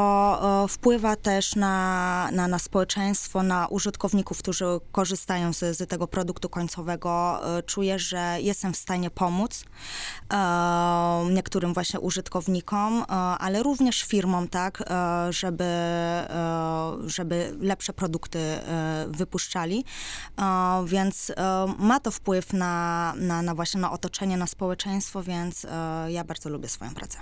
e, 0.65 0.69
wpływa 0.69 1.17
też 1.17 1.57
na, 1.57 2.29
na, 2.33 2.49
na 2.49 2.59
społeczeństwo, 2.59 3.43
na 3.43 3.67
użytkowników, 3.67 4.39
którzy 4.39 4.65
korzystają 4.93 5.53
z, 5.53 5.77
z 5.77 5.89
tego 5.89 6.07
produktu 6.07 6.49
końcowego. 6.49 7.41
Czuję, 7.67 7.99
że 7.99 8.37
jestem 8.41 8.73
w 8.73 8.77
stanie 8.77 9.11
pomóc 9.11 9.65
niektórym 11.31 11.75
właśnie 11.75 12.01
użytkownikom, 12.01 13.05
ale 13.39 13.63
również 13.63 14.03
firmom, 14.03 14.49
tak, 14.49 14.83
żeby, 15.31 15.65
żeby 17.07 17.57
lepsze 17.61 17.93
produkty 17.93 18.59
wypuszczali. 19.09 19.85
Więc 20.85 21.33
ma 21.79 22.01
to 22.01 22.11
wpływ 22.11 22.53
na, 22.53 23.15
na, 23.17 23.43
na 23.43 23.55
właśnie 23.55 23.81
na 23.83 23.93
otoczenie, 23.93 24.37
na 24.37 24.47
społeczeństwo, 24.47 25.23
więc 25.23 25.65
e, 25.65 25.69
ja 26.13 26.25
bardzo 26.25 26.51
lubię 26.51 26.69
swoją 26.69 26.95
pracę. 26.95 27.19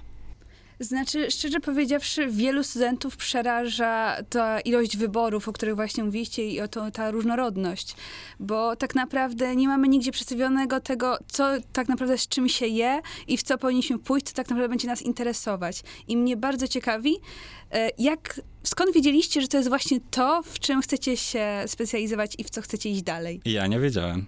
Znaczy, 0.80 1.30
szczerze 1.30 1.60
powiedziawszy, 1.60 2.26
wielu 2.26 2.64
studentów 2.64 3.16
przeraża 3.16 4.16
ta 4.30 4.60
ilość 4.60 4.96
wyborów, 4.96 5.48
o 5.48 5.52
których 5.52 5.74
właśnie 5.74 6.04
mówiliście 6.04 6.48
i 6.48 6.60
o 6.60 6.68
to, 6.68 6.90
ta 6.90 7.10
różnorodność, 7.10 7.96
bo 8.38 8.76
tak 8.76 8.94
naprawdę 8.94 9.56
nie 9.56 9.68
mamy 9.68 9.88
nigdzie 9.88 10.12
przedstawionego 10.12 10.80
tego, 10.80 11.18
co 11.28 11.48
tak 11.72 11.88
naprawdę 11.88 12.18
z 12.18 12.28
czym 12.28 12.48
się 12.48 12.66
je 12.66 13.00
i 13.28 13.36
w 13.36 13.42
co 13.42 13.58
powinniśmy 13.58 13.98
pójść, 13.98 14.26
co 14.26 14.34
tak 14.34 14.48
naprawdę 14.48 14.68
będzie 14.68 14.88
nas 14.88 15.02
interesować. 15.02 15.82
I 16.08 16.16
mnie 16.16 16.36
bardzo 16.36 16.68
ciekawi, 16.68 17.16
e, 17.72 17.90
jak, 17.98 18.40
skąd 18.62 18.94
wiedzieliście, 18.94 19.40
że 19.40 19.48
to 19.48 19.56
jest 19.56 19.68
właśnie 19.68 19.98
to, 20.10 20.42
w 20.42 20.58
czym 20.58 20.82
chcecie 20.82 21.16
się 21.16 21.46
specjalizować 21.66 22.34
i 22.38 22.44
w 22.44 22.50
co 22.50 22.62
chcecie 22.62 22.90
iść 22.90 23.02
dalej? 23.02 23.40
I 23.44 23.52
ja 23.52 23.66
nie 23.66 23.80
wiedziałem. 23.80 24.26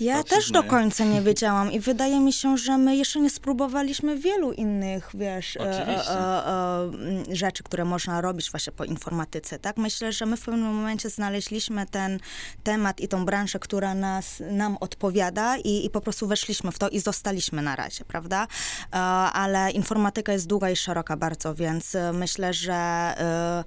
Ja 0.00 0.22
też 0.22 0.50
do 0.50 0.62
końca 0.62 1.04
nie 1.04 1.22
wiedziałam 1.22 1.72
i 1.72 1.80
wydaje 1.80 2.20
mi 2.20 2.32
się, 2.32 2.58
że 2.58 2.78
my 2.78 2.96
jeszcze 2.96 3.20
nie 3.20 3.30
spróbowaliśmy 3.30 4.18
wielu 4.18 4.52
innych, 4.52 5.10
wiesz, 5.14 5.56
e, 5.56 5.60
e, 5.60 6.08
e, 6.08 6.82
m, 6.82 7.24
rzeczy, 7.34 7.62
które 7.62 7.84
można 7.84 8.20
robić 8.20 8.50
właśnie 8.50 8.72
po 8.72 8.84
informatyce, 8.84 9.58
tak? 9.58 9.76
Myślę, 9.76 10.12
że 10.12 10.26
my 10.26 10.36
w 10.36 10.44
pewnym 10.44 10.74
momencie 10.74 11.10
znaleźliśmy 11.10 11.86
ten 11.86 12.20
temat 12.62 13.00
i 13.00 13.08
tą 13.08 13.24
branżę, 13.24 13.58
która 13.58 13.94
nas, 13.94 14.42
nam 14.50 14.76
odpowiada 14.80 15.56
i, 15.56 15.86
i 15.86 15.90
po 15.90 16.00
prostu 16.00 16.26
weszliśmy 16.26 16.72
w 16.72 16.78
to 16.78 16.88
i 16.88 17.00
zostaliśmy 17.00 17.62
na 17.62 17.76
razie, 17.76 18.04
prawda? 18.04 18.46
E, 18.92 18.96
Ale 18.96 19.70
informatyka 19.70 20.32
jest 20.32 20.46
długa 20.46 20.70
i 20.70 20.76
szeroka 20.76 21.16
bardzo, 21.16 21.54
więc 21.54 21.94
e, 21.94 22.12
myślę, 22.12 22.52
że 22.52 22.74
e, 22.74 23.64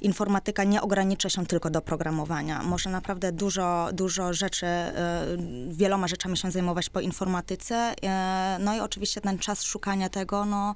informatyka 0.00 0.64
nie 0.64 0.82
ogranicza 0.82 1.28
się 1.28 1.46
tylko 1.46 1.70
do 1.70 1.82
programowania. 1.82 2.62
Może 2.62 2.90
naprawdę 2.90 3.32
dużo, 3.32 3.88
dużo 3.92 4.32
rzeczy, 4.32 4.66
e, 4.66 5.24
wieloma 5.68 6.08
rzeczami 6.08 6.36
się 6.36 6.50
zajmować 6.50 6.90
po 6.90 7.00
informatyce. 7.00 7.94
E, 8.02 8.56
no 8.60 8.76
i 8.76 8.80
oczywiście 8.80 9.20
ten 9.20 9.38
czas 9.38 9.62
szukania 9.62 10.08
tego, 10.08 10.44
no, 10.44 10.74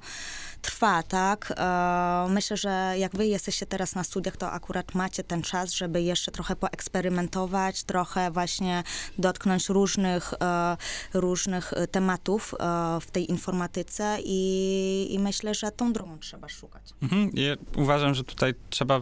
trwa, 0.61 1.03
tak? 1.03 1.53
E, 1.57 2.27
myślę, 2.29 2.57
że 2.57 2.95
jak 2.97 3.15
wy 3.15 3.27
jesteście 3.27 3.65
teraz 3.65 3.95
na 3.95 4.03
studiach, 4.03 4.37
to 4.37 4.51
akurat 4.51 4.95
macie 4.95 5.23
ten 5.23 5.41
czas, 5.41 5.71
żeby 5.71 6.01
jeszcze 6.01 6.31
trochę 6.31 6.55
poeksperymentować, 6.55 7.83
trochę 7.83 8.31
właśnie 8.31 8.83
dotknąć 9.17 9.69
różnych, 9.69 10.33
e, 10.41 10.77
różnych 11.13 11.73
tematów 11.91 12.55
w 13.01 13.11
tej 13.11 13.31
informatyce 13.31 14.17
i, 14.23 15.07
i 15.09 15.19
myślę, 15.19 15.53
że 15.53 15.71
tą 15.71 15.93
drogą 15.93 16.19
trzeba 16.19 16.49
szukać. 16.49 16.83
Mhm. 17.01 17.31
Ja 17.33 17.55
uważam, 17.77 18.13
że 18.13 18.23
tutaj 18.23 18.53
trzeba 18.69 19.01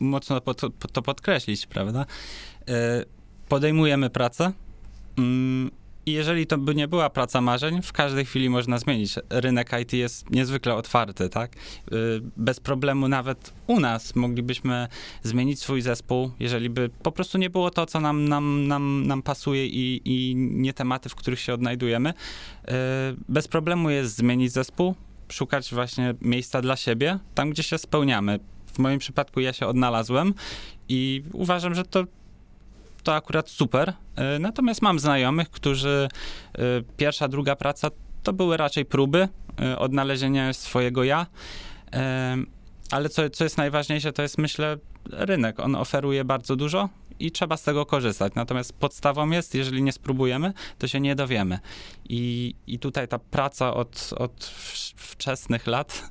mocno 0.00 0.40
to, 0.92 1.02
podkreślić, 1.02 1.66
prawda? 1.66 2.06
Podejmujemy 3.48 4.10
pracę 4.10 4.52
i 6.06 6.12
jeżeli 6.12 6.46
to 6.46 6.58
by 6.58 6.74
nie 6.74 6.88
była 6.88 7.10
praca 7.10 7.40
marzeń, 7.40 7.82
w 7.82 7.92
każdej 7.92 8.24
chwili 8.24 8.50
można 8.50 8.78
zmienić. 8.78 9.14
Rynek 9.30 9.70
IT 9.82 9.92
jest 9.92 10.30
niezwykle 10.30 10.74
otwarty, 10.74 11.28
tak? 11.28 11.52
E, 11.52 11.96
Bez 12.36 12.60
problemu 12.60 13.08
nawet 13.08 13.52
u 13.66 13.80
nas 13.80 14.16
moglibyśmy 14.16 14.88
zmienić 15.22 15.60
swój 15.60 15.82
zespół, 15.82 16.30
jeżeli 16.40 16.70
by 16.70 16.90
po 17.02 17.12
prostu 17.12 17.38
nie 17.38 17.50
było 17.50 17.70
to, 17.70 17.86
co 17.86 18.00
nam, 18.00 18.28
nam, 18.28 18.66
nam, 18.66 19.06
nam 19.06 19.22
pasuje 19.22 19.66
i, 19.66 20.00
i 20.04 20.34
nie 20.36 20.72
tematy, 20.72 21.08
w 21.08 21.14
których 21.14 21.40
się 21.40 21.54
odnajdujemy. 21.54 22.08
E, 22.68 22.72
Bez 23.28 23.48
problemu 23.48 23.90
jest 23.90 24.16
zmienić 24.16 24.52
zespół, 24.52 24.94
szukać 25.28 25.74
właśnie 25.74 26.14
miejsca 26.20 26.62
dla 26.62 26.76
siebie, 26.76 27.18
tam 27.34 27.50
gdzie 27.50 27.62
się 27.62 27.78
spełniamy. 27.78 28.38
W 28.66 28.78
moim 28.78 28.98
przypadku 28.98 29.40
ja 29.40 29.52
się 29.52 29.66
odnalazłem 29.66 30.34
i 30.88 31.22
uważam, 31.32 31.74
że 31.74 31.84
to, 31.84 32.04
to 33.04 33.14
akurat 33.14 33.48
super. 33.50 33.92
E, 34.16 34.38
Natomiast 34.38 34.82
mam 34.82 34.98
znajomych, 34.98 35.50
którzy 35.50 36.08
e, 36.54 36.60
pierwsza, 36.96 37.28
druga 37.28 37.56
praca 37.56 37.90
to 38.22 38.32
były 38.32 38.56
raczej 38.56 38.84
próby 38.84 39.28
e, 39.60 39.78
odnalezienia 39.78 40.52
swojego 40.52 41.04
ja. 41.04 41.26
Ale 42.90 43.08
co, 43.08 43.30
co 43.30 43.44
jest 43.44 43.56
najważniejsze, 43.56 44.12
to 44.12 44.22
jest 44.22 44.38
myślę 44.38 44.76
rynek. 45.10 45.60
On 45.60 45.76
oferuje 45.76 46.24
bardzo 46.24 46.56
dużo 46.56 46.88
i 47.18 47.30
trzeba 47.30 47.56
z 47.56 47.62
tego 47.62 47.86
korzystać. 47.86 48.34
Natomiast 48.34 48.72
podstawą 48.72 49.30
jest, 49.30 49.54
jeżeli 49.54 49.82
nie 49.82 49.92
spróbujemy, 49.92 50.52
to 50.78 50.88
się 50.88 51.00
nie 51.00 51.14
dowiemy. 51.14 51.58
I, 52.08 52.54
i 52.66 52.78
tutaj 52.78 53.08
ta 53.08 53.18
praca 53.18 53.74
od, 53.74 54.10
od 54.16 54.44
wczesnych 54.96 55.66
lat 55.66 56.10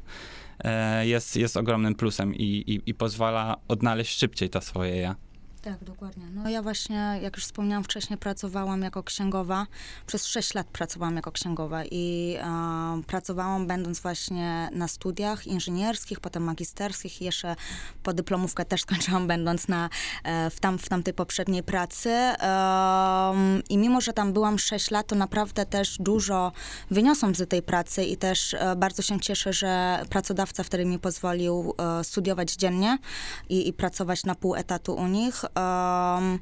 jest, 1.01 1.35
jest 1.35 1.57
ogromnym 1.57 1.95
plusem 1.95 2.35
i, 2.35 2.43
i, 2.43 2.89
i 2.89 2.93
pozwala 2.93 3.57
odnaleźć 3.67 4.19
szybciej 4.19 4.49
to 4.49 4.61
swoje 4.61 4.95
ja. 4.95 5.15
Tak, 5.63 5.83
dokładnie. 5.83 6.25
No 6.33 6.49
ja 6.49 6.61
właśnie, 6.61 7.19
jak 7.21 7.35
już 7.35 7.45
wspomniałam 7.45 7.83
wcześniej, 7.83 8.17
pracowałam 8.17 8.81
jako 8.81 9.03
księgowa. 9.03 9.67
Przez 10.07 10.25
6 10.25 10.53
lat 10.53 10.67
pracowałam 10.67 11.15
jako 11.15 11.31
księgowa 11.31 11.83
i 11.91 12.35
e, 12.39 13.01
pracowałam 13.07 13.67
będąc 13.67 13.99
właśnie 13.99 14.69
na 14.71 14.87
studiach 14.87 15.47
inżynierskich, 15.47 16.19
potem 16.19 16.43
magisterskich 16.43 17.21
i 17.21 17.25
jeszcze 17.25 17.55
podyplomówkę 18.03 18.65
też 18.65 18.81
skończyłam 18.81 19.27
będąc 19.27 19.67
na, 19.67 19.89
e, 20.23 20.49
w, 20.49 20.59
tam, 20.59 20.77
w 20.77 20.89
tamtej 20.89 21.13
poprzedniej 21.13 21.63
pracy. 21.63 22.09
Em, 22.09 23.63
I 23.69 23.77
mimo, 23.77 24.01
że 24.01 24.13
tam 24.13 24.33
byłam 24.33 24.59
6 24.59 24.91
lat, 24.91 25.07
to 25.07 25.15
naprawdę 25.15 25.65
też 25.65 25.97
dużo 25.99 26.51
wyniosłam 26.91 27.35
z 27.35 27.49
tej 27.49 27.61
pracy 27.61 28.03
i 28.03 28.17
też 28.17 28.53
e, 28.53 28.75
bardzo 28.75 29.01
się 29.01 29.19
cieszę, 29.19 29.53
że 29.53 30.01
pracodawca 30.09 30.63
wtedy 30.63 30.85
mi 30.85 30.99
pozwolił 30.99 31.73
e, 31.99 32.03
studiować 32.03 32.53
dziennie 32.55 32.97
i, 33.49 33.67
i 33.67 33.73
pracować 33.73 34.23
na 34.23 34.35
pół 34.35 34.55
etatu 34.55 34.95
u 34.95 35.07
nich. 35.07 35.45
Em, 35.55 36.39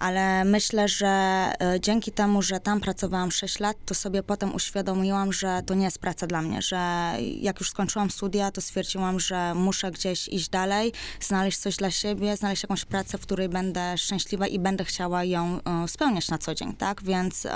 ale 0.00 0.44
myślę, 0.44 0.88
że 0.88 1.06
e, 1.06 1.80
dzięki 1.80 2.12
temu, 2.12 2.42
że 2.42 2.60
tam 2.60 2.80
pracowałam 2.80 3.30
6 3.30 3.60
lat, 3.60 3.76
to 3.86 3.94
sobie 3.94 4.22
potem 4.22 4.54
uświadomiłam, 4.54 5.32
że 5.32 5.62
to 5.66 5.74
nie 5.74 5.84
jest 5.84 5.98
praca 5.98 6.26
dla 6.26 6.42
mnie, 6.42 6.62
że 6.62 7.12
jak 7.40 7.60
już 7.60 7.70
skończyłam 7.70 8.10
studia, 8.10 8.50
to 8.50 8.60
stwierdziłam, 8.60 9.20
że 9.20 9.54
muszę 9.54 9.90
gdzieś 9.90 10.28
iść 10.28 10.48
dalej, 10.48 10.92
znaleźć 11.20 11.58
coś 11.58 11.76
dla 11.76 11.90
siebie, 11.90 12.36
znaleźć 12.36 12.62
jakąś 12.62 12.84
pracę, 12.84 13.18
w 13.18 13.20
której 13.20 13.48
będę 13.48 13.98
szczęśliwa 13.98 14.46
i 14.46 14.58
będę 14.58 14.84
chciała 14.84 15.24
ją 15.24 15.60
e, 15.84 15.88
spełniać 15.88 16.28
na 16.28 16.38
co 16.38 16.54
dzień, 16.54 16.72
tak? 16.72 17.02
Więc 17.02 17.46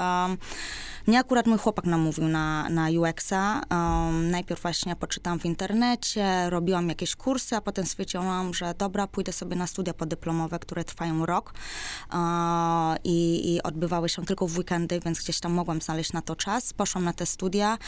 mnie 1.06 1.18
akurat 1.18 1.46
mój 1.46 1.58
chłopak 1.58 1.84
namówił 1.84 2.28
na, 2.28 2.68
na 2.68 2.88
UX-a. 2.88 3.62
Um, 3.70 4.30
najpierw 4.30 4.62
właśnie 4.62 4.96
poczytałam 4.96 5.38
w 5.40 5.44
internecie, 5.44 6.50
robiłam 6.50 6.88
jakieś 6.88 7.16
kursy, 7.16 7.56
a 7.56 7.60
potem 7.60 7.86
stwierdziłam, 7.86 8.54
że 8.54 8.74
dobra, 8.78 9.06
pójdę 9.06 9.32
sobie 9.32 9.56
na 9.56 9.66
studia 9.66 9.94
podyplomowe, 9.94 10.58
które 10.58 10.83
trwają 10.84 11.26
rok 11.26 11.54
e, 12.12 12.16
i, 13.04 13.52
i 13.54 13.62
odbywały 13.62 14.08
się 14.08 14.24
tylko 14.24 14.46
w 14.46 14.58
weekendy, 14.58 15.00
więc 15.00 15.18
gdzieś 15.18 15.40
tam 15.40 15.52
mogłam 15.52 15.80
znaleźć 15.80 16.12
na 16.12 16.22
to 16.22 16.36
czas. 16.36 16.72
Poszłam 16.72 17.04
na 17.04 17.12
te 17.12 17.26
studia. 17.26 17.78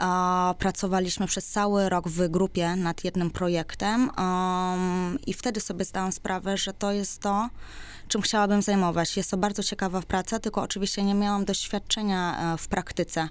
E, 0.00 0.54
pracowaliśmy 0.58 1.26
przez 1.26 1.46
cały 1.46 1.88
rok 1.88 2.08
w 2.08 2.28
grupie 2.28 2.76
nad 2.76 3.04
jednym 3.04 3.30
projektem 3.30 4.10
i 5.26 5.32
wtedy 5.34 5.60
sobie 5.60 5.84
zdałam 5.84 6.12
sprawę, 6.12 6.56
że 6.56 6.72
to 6.72 6.92
jest 6.92 7.20
to, 7.20 7.48
czym 8.12 8.22
chciałabym 8.22 8.62
zajmować. 8.62 9.16
Jest 9.16 9.30
to 9.30 9.36
bardzo 9.36 9.62
ciekawa 9.62 10.02
praca, 10.02 10.38
tylko 10.38 10.62
oczywiście 10.62 11.02
nie 11.02 11.14
miałam 11.14 11.44
doświadczenia 11.44 12.54
e, 12.54 12.58
w 12.58 12.68
praktyce, 12.68 13.28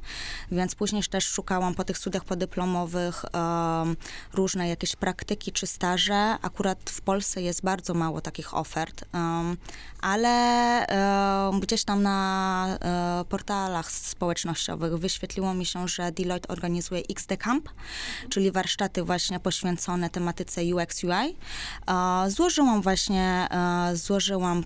więc 0.51 0.75
później 0.75 1.03
też 1.03 1.27
szukałam 1.27 1.75
po 1.75 1.83
tych 1.83 1.97
studiach 1.97 2.25
podyplomowych 2.25 3.25
em, 3.25 3.95
różne 4.33 4.69
jakieś 4.69 4.95
praktyki 4.95 5.51
czy 5.51 5.67
staże. 5.67 6.37
Akurat 6.41 6.89
w 6.89 7.01
Polsce 7.01 7.41
jest 7.41 7.63
bardzo 7.63 7.93
mało 7.93 8.21
takich 8.21 8.53
ofert, 8.57 9.05
ale 10.01 10.85
gdzieś 11.59 11.83
tam 11.83 12.03
na 12.03 12.77
e, 12.81 13.25
portalach 13.29 13.91
społecznościowych 13.91 14.97
wyświetliło 14.97 15.53
mi 15.53 15.65
się, 15.65 15.87
że 15.87 16.11
Deloitte 16.11 16.47
organizuje 16.47 17.01
XD 17.09 17.37
Camp, 17.37 17.69
czyli 18.29 18.51
warsztaty 18.51 19.03
właśnie 19.03 19.39
poświęcone 19.39 20.09
tematyce 20.09 20.61
UX 20.75 21.03
UI. 21.03 21.37
E, 21.87 22.29
Złożyłam 22.29 22.81
właśnie, 22.81 23.47
e, 23.51 23.95
złożyłam 23.95 24.63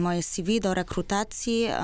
moje 0.00 0.22
CV 0.22 0.60
do 0.60 0.74
rekrutacji, 0.74 1.64
e, 1.64 1.80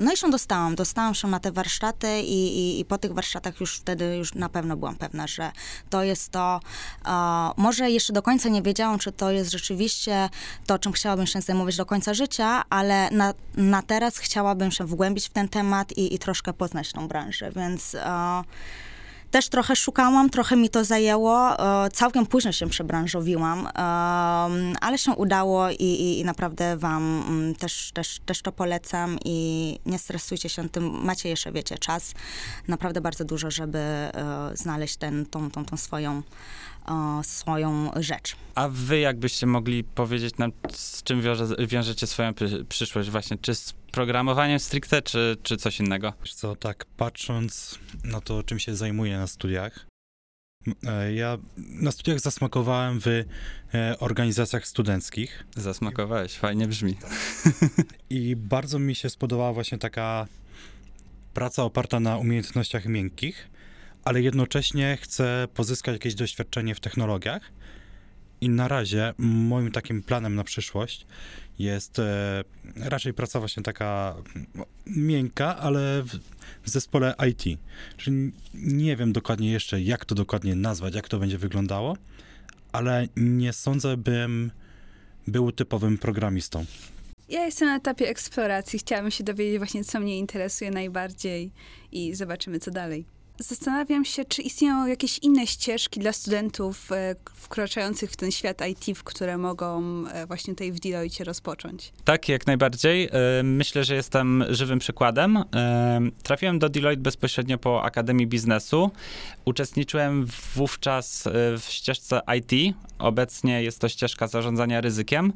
no 0.00 0.12
i 0.12 0.16
się 0.16 0.30
dostałam. 0.30 0.74
Dostałam 0.74 1.14
się 1.14 1.28
na 1.28 1.40
te 1.40 1.52
warsztaty 1.52 2.20
i, 2.20 2.58
i, 2.58 2.80
i 2.80 2.84
po 2.84 2.98
tych 2.98 3.12
warsztatach 3.12 3.60
już 3.60 3.76
wtedy 3.76 4.16
już 4.16 4.34
na 4.34 4.48
pewno 4.48 4.76
byłam 4.76 4.96
pewna, 4.96 5.26
że 5.26 5.52
to 5.90 6.02
jest 6.02 6.30
to, 6.30 6.60
e, 7.06 7.10
może 7.56 7.90
jeszcze 7.90 8.12
do 8.12 8.22
końca 8.22 8.48
nie 8.48 8.62
wiedziałam, 8.62 8.98
czy 8.98 9.12
to 9.12 9.30
jest 9.30 9.50
rzeczywiście 9.50 10.28
to, 10.66 10.78
czym 10.78 10.92
chciałabym 10.92 11.26
się 11.26 11.40
zajmować 11.40 11.76
do 11.76 11.86
końca 11.86 12.14
życia, 12.14 12.64
ale 12.70 13.10
na, 13.10 13.34
na 13.56 13.82
teraz 13.82 14.18
chciałabym 14.18 14.70
się 14.70 14.84
wgłębić 14.84 15.26
w 15.28 15.32
ten 15.32 15.48
temat 15.48 15.92
i, 15.92 16.14
i 16.14 16.18
troszkę 16.18 16.52
poznać 16.52 16.92
tą 16.92 17.08
branżę, 17.08 17.50
więc... 17.50 17.96
Też 19.36 19.48
trochę 19.48 19.76
szukałam, 19.76 20.30
trochę 20.30 20.56
mi 20.56 20.68
to 20.68 20.84
zajęło. 20.84 21.58
E, 21.84 21.90
Całkiem 21.90 22.26
późno 22.26 22.52
się 22.52 22.68
przebranżowiłam, 22.68 23.68
ale 24.80 24.98
się 24.98 25.12
udało 25.12 25.70
i, 25.70 25.74
i, 25.82 26.20
i 26.20 26.24
naprawdę 26.24 26.76
wam 26.76 27.24
mm, 27.28 27.54
też, 27.54 27.90
też, 27.94 28.20
też 28.26 28.42
to 28.42 28.52
polecam 28.52 29.18
i 29.24 29.78
nie 29.86 29.98
stresujcie 29.98 30.48
się 30.48 30.68
tym. 30.68 31.04
Macie 31.04 31.28
jeszcze, 31.28 31.52
wiecie, 31.52 31.78
czas 31.78 32.12
naprawdę 32.68 33.00
bardzo 33.00 33.24
dużo, 33.24 33.50
żeby 33.50 33.78
e, 33.78 34.10
znaleźć 34.54 34.96
ten, 34.96 35.26
tą, 35.26 35.50
tą, 35.50 35.64
tą 35.64 35.76
swoją, 35.76 36.22
e, 36.88 37.24
swoją 37.24 37.90
rzecz. 37.96 38.36
A 38.54 38.68
wy 38.68 38.98
jakbyście 38.98 39.46
mogli 39.46 39.84
powiedzieć 39.84 40.36
nam, 40.38 40.52
z 40.72 41.02
czym 41.02 41.22
wiąże, 41.22 41.46
wiążecie 41.66 42.06
swoją 42.06 42.34
przy- 42.34 42.64
przyszłość 42.64 43.10
właśnie? 43.10 43.38
Czy 43.38 43.54
z 43.54 43.72
programowaniem 43.72 44.58
stricte, 44.60 45.02
czy, 45.02 45.36
czy 45.42 45.56
coś 45.56 45.80
innego? 45.80 46.12
Wiesz 46.20 46.34
co, 46.34 46.56
tak 46.56 46.84
patrząc 46.96 47.78
na 48.04 48.20
to, 48.20 48.42
czym 48.42 48.58
się 48.58 48.76
zajmuję 48.76 49.18
na 49.18 49.26
studiach, 49.26 49.86
e, 50.86 51.12
ja 51.14 51.38
na 51.56 51.92
studiach 51.92 52.20
zasmakowałem 52.20 53.00
w 53.00 53.06
e, 53.06 53.24
organizacjach 54.00 54.66
studenckich 54.66 55.44
Zasmakowałeś, 55.56 56.32
fajnie 56.38 56.68
brzmi. 56.68 56.96
i 58.10 58.36
bardzo 58.36 58.78
mi 58.78 58.94
się 58.94 59.10
spodobała 59.10 59.52
właśnie 59.52 59.78
taka 59.78 60.26
praca 61.34 61.62
oparta 61.62 62.00
na 62.00 62.16
umiejętnościach 62.18 62.86
miękkich, 62.86 63.48
ale 64.06 64.22
jednocześnie 64.22 64.98
chcę 65.02 65.48
pozyskać 65.54 65.92
jakieś 65.92 66.14
doświadczenie 66.14 66.74
w 66.74 66.80
technologiach. 66.80 67.52
I 68.40 68.48
na 68.48 68.68
razie 68.68 69.14
moim 69.18 69.72
takim 69.72 70.02
planem 70.02 70.34
na 70.34 70.44
przyszłość 70.44 71.06
jest 71.58 71.98
e, 71.98 72.44
raczej 72.76 73.14
praca 73.14 73.38
właśnie 73.38 73.62
taka 73.62 74.16
miękka, 74.86 75.56
ale 75.56 76.02
w, 76.02 76.08
w 76.62 76.70
zespole 76.70 77.14
IT. 77.30 77.60
Czyli 77.96 78.32
nie 78.54 78.96
wiem 78.96 79.12
dokładnie 79.12 79.52
jeszcze, 79.52 79.80
jak 79.80 80.04
to 80.04 80.14
dokładnie 80.14 80.54
nazwać, 80.54 80.94
jak 80.94 81.08
to 81.08 81.18
będzie 81.18 81.38
wyglądało, 81.38 81.96
ale 82.72 83.08
nie 83.16 83.52
sądzę, 83.52 83.96
bym 83.96 84.50
był 85.26 85.52
typowym 85.52 85.98
programistą. 85.98 86.64
Ja 87.28 87.44
jestem 87.44 87.68
na 87.68 87.76
etapie 87.76 88.08
eksploracji. 88.08 88.78
Chciałabym 88.78 89.10
się 89.10 89.24
dowiedzieć 89.24 89.58
właśnie, 89.58 89.84
co 89.84 90.00
mnie 90.00 90.18
interesuje 90.18 90.70
najbardziej 90.70 91.52
i 91.92 92.14
zobaczymy, 92.14 92.58
co 92.58 92.70
dalej. 92.70 93.15
Zastanawiam 93.38 94.04
się, 94.04 94.24
czy 94.24 94.42
istnieją 94.42 94.86
jakieś 94.86 95.18
inne 95.18 95.46
ścieżki 95.46 96.00
dla 96.00 96.12
studentów 96.12 96.92
e, 96.92 97.14
wkraczających 97.34 98.10
w 98.10 98.16
ten 98.16 98.30
świat 98.30 98.62
IT, 98.68 98.98
w 98.98 99.04
które 99.04 99.38
mogą 99.38 99.82
e, 100.08 100.26
właśnie 100.26 100.54
tutaj 100.54 100.72
w 100.72 100.80
Deloitte 100.80 101.24
rozpocząć. 101.24 101.92
Tak, 102.04 102.28
jak 102.28 102.46
najbardziej. 102.46 103.08
E, 103.12 103.42
Myślę, 103.42 103.84
że 103.84 103.94
jestem 103.94 104.44
żywym 104.50 104.78
przykładem. 104.78 105.44
Trafiłem 106.22 106.58
do 106.58 106.68
Deloitte 106.68 107.02
bezpośrednio 107.02 107.58
po 107.58 107.82
Akademii 107.82 108.26
Biznesu. 108.26 108.90
Uczestniczyłem 109.44 110.26
wówczas 110.54 111.24
w 111.58 111.64
ścieżce 111.68 112.20
IT. 112.38 112.76
Obecnie 112.98 113.62
jest 113.62 113.78
to 113.78 113.88
ścieżka 113.88 114.26
zarządzania 114.28 114.80
ryzykiem. 114.80 115.32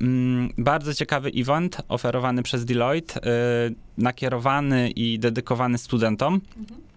Mm, 0.00 0.50
Bardzo 0.58 0.94
ciekawy 0.94 1.30
event 1.36 1.76
oferowany 1.88 2.42
przez 2.42 2.64
Deloitte, 2.64 3.20
nakierowany 3.98 4.90
i 4.90 5.18
dedykowany 5.18 5.78
studentom. 5.78 6.40
E, 6.70 6.93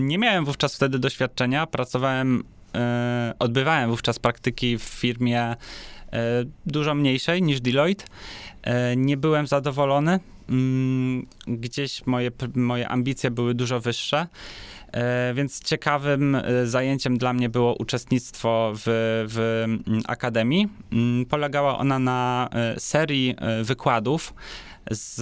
Nie 0.00 0.18
miałem 0.18 0.44
wówczas 0.44 0.76
wtedy 0.76 0.98
doświadczenia. 0.98 1.66
Pracowałem, 1.66 2.44
e, 2.74 3.34
odbywałem 3.38 3.90
wówczas 3.90 4.18
praktyki 4.18 4.78
w 4.78 4.82
firmie 4.82 5.40
e, 5.42 5.56
dużo 6.66 6.94
mniejszej 6.94 7.42
niż 7.42 7.60
Deloitte. 7.60 8.04
E, 8.62 8.96
Nie 8.96 9.16
byłem 9.16 9.46
zadowolony. 9.46 10.20
Mm, 10.48 11.26
Gdzieś 11.46 12.06
moje, 12.06 12.30
moje 12.54 12.88
ambicje 12.88 13.30
były 13.30 13.54
dużo 13.54 13.80
wyższe. 13.80 14.26
E, 14.92 15.34
Więc 15.34 15.62
ciekawym 15.64 16.34
e, 16.34 16.66
zajęciem 16.66 17.18
dla 17.18 17.32
mnie 17.32 17.48
było 17.48 17.74
uczestnictwo 17.74 18.72
w, 18.74 18.82
w 19.28 19.62
mm, 19.64 20.02
akademii. 20.08 20.68
Mm, 20.92 21.26
Polegała 21.26 21.78
ona 21.78 21.98
na 21.98 22.48
e, 22.52 22.80
serii 22.80 23.34
e, 23.38 23.64
wykładów 23.64 24.34
z 24.90 25.20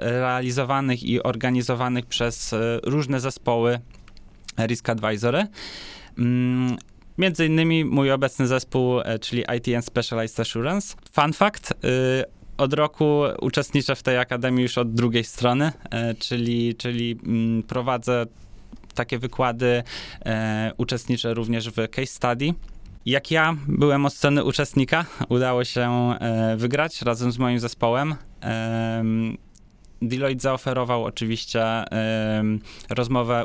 realizowanych 0.00 1.02
i 1.02 1.22
organizowanych 1.22 2.06
przez 2.06 2.52
e, 2.52 2.80
różne 2.82 3.20
zespoły 3.20 3.78
Risk 4.66 4.88
Advisory. 4.88 5.46
Mm, 6.18 6.76
Między 7.18 7.46
innymi 7.46 7.84
mój 7.84 8.10
obecny 8.10 8.46
zespół, 8.46 9.00
e, 9.00 9.18
czyli 9.18 9.44
IT 9.56 9.76
and 9.76 9.84
Specialized 9.84 10.40
Assurance. 10.40 10.96
Fun 11.12 11.32
fact, 11.32 11.74
od 12.58 12.72
roku 12.72 13.22
uczestniczę 13.40 13.96
w 13.96 14.02
tej 14.02 14.18
akademii 14.18 14.62
już 14.62 14.78
od 14.78 14.94
drugiej 14.94 15.24
strony, 15.24 15.72
e, 15.90 16.14
czyli, 16.14 16.74
czyli 16.74 17.18
mm, 17.26 17.62
prowadzę 17.62 18.26
takie 18.94 19.18
wykłady, 19.18 19.82
e, 20.26 20.72
uczestniczę 20.76 21.34
również 21.34 21.70
w 21.70 21.88
case 21.90 22.06
study. 22.06 22.54
Jak 23.06 23.30
ja 23.30 23.56
byłem 23.68 24.06
od 24.06 24.14
strony 24.14 24.44
uczestnika, 24.44 25.04
udało 25.28 25.64
się 25.64 25.90
e, 25.90 26.56
wygrać 26.56 27.02
razem 27.02 27.32
z 27.32 27.38
moim 27.38 27.58
zespołem. 27.58 28.14
Deloitte 30.02 30.42
zaoferował 30.42 31.04
oczywiście 31.04 31.64
em, 31.64 32.60
rozmowę, 32.90 33.44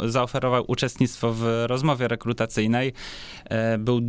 zaoferował 0.00 0.64
uczestnictwo 0.66 1.32
w 1.32 1.64
rozmowie 1.66 2.08
rekrutacyjnej. 2.08 2.92
E, 3.44 3.78
był 3.78 4.00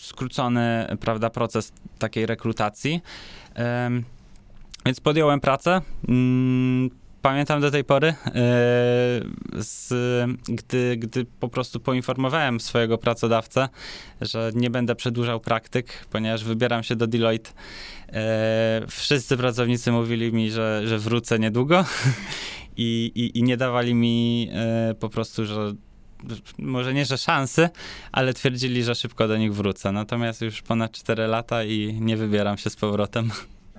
skrócony, 0.00 0.86
prawda, 1.00 1.30
proces 1.30 1.72
takiej 1.98 2.26
rekrutacji. 2.26 3.00
Więc 4.86 5.00
podjąłem 5.00 5.40
pracę. 5.40 5.80
Mm, 6.08 6.90
Pamiętam 7.24 7.60
do 7.60 7.70
tej 7.70 7.84
pory, 7.84 8.08
e, 8.08 8.14
z, 9.58 9.88
gdy, 10.48 10.96
gdy 10.96 11.24
po 11.40 11.48
prostu 11.48 11.80
poinformowałem 11.80 12.60
swojego 12.60 12.98
pracodawcę, 12.98 13.68
że 14.20 14.50
nie 14.54 14.70
będę 14.70 14.94
przedłużał 14.94 15.40
praktyk, 15.40 16.06
ponieważ 16.10 16.44
wybieram 16.44 16.82
się 16.82 16.96
do 16.96 17.06
Deloitte. 17.06 17.50
E, 18.12 18.82
wszyscy 18.88 19.36
pracownicy 19.36 19.92
mówili 19.92 20.32
mi, 20.32 20.50
że, 20.50 20.82
że 20.84 20.98
wrócę 20.98 21.38
niedługo 21.38 21.84
i, 22.76 23.12
i, 23.14 23.38
i 23.38 23.42
nie 23.42 23.56
dawali 23.56 23.94
mi 23.94 24.48
e, 24.52 24.94
po 25.00 25.08
prostu, 25.08 25.46
że 25.46 25.74
może 26.58 26.94
nie, 26.94 27.04
że 27.04 27.18
szansy, 27.18 27.68
ale 28.12 28.34
twierdzili, 28.34 28.82
że 28.82 28.94
szybko 28.94 29.28
do 29.28 29.36
nich 29.36 29.54
wrócę. 29.54 29.92
Natomiast 29.92 30.42
już 30.42 30.62
ponad 30.62 30.92
4 30.92 31.26
lata 31.26 31.64
i 31.64 31.98
nie 32.00 32.16
wybieram 32.16 32.58
się 32.58 32.70
z 32.70 32.76
powrotem. 32.76 33.30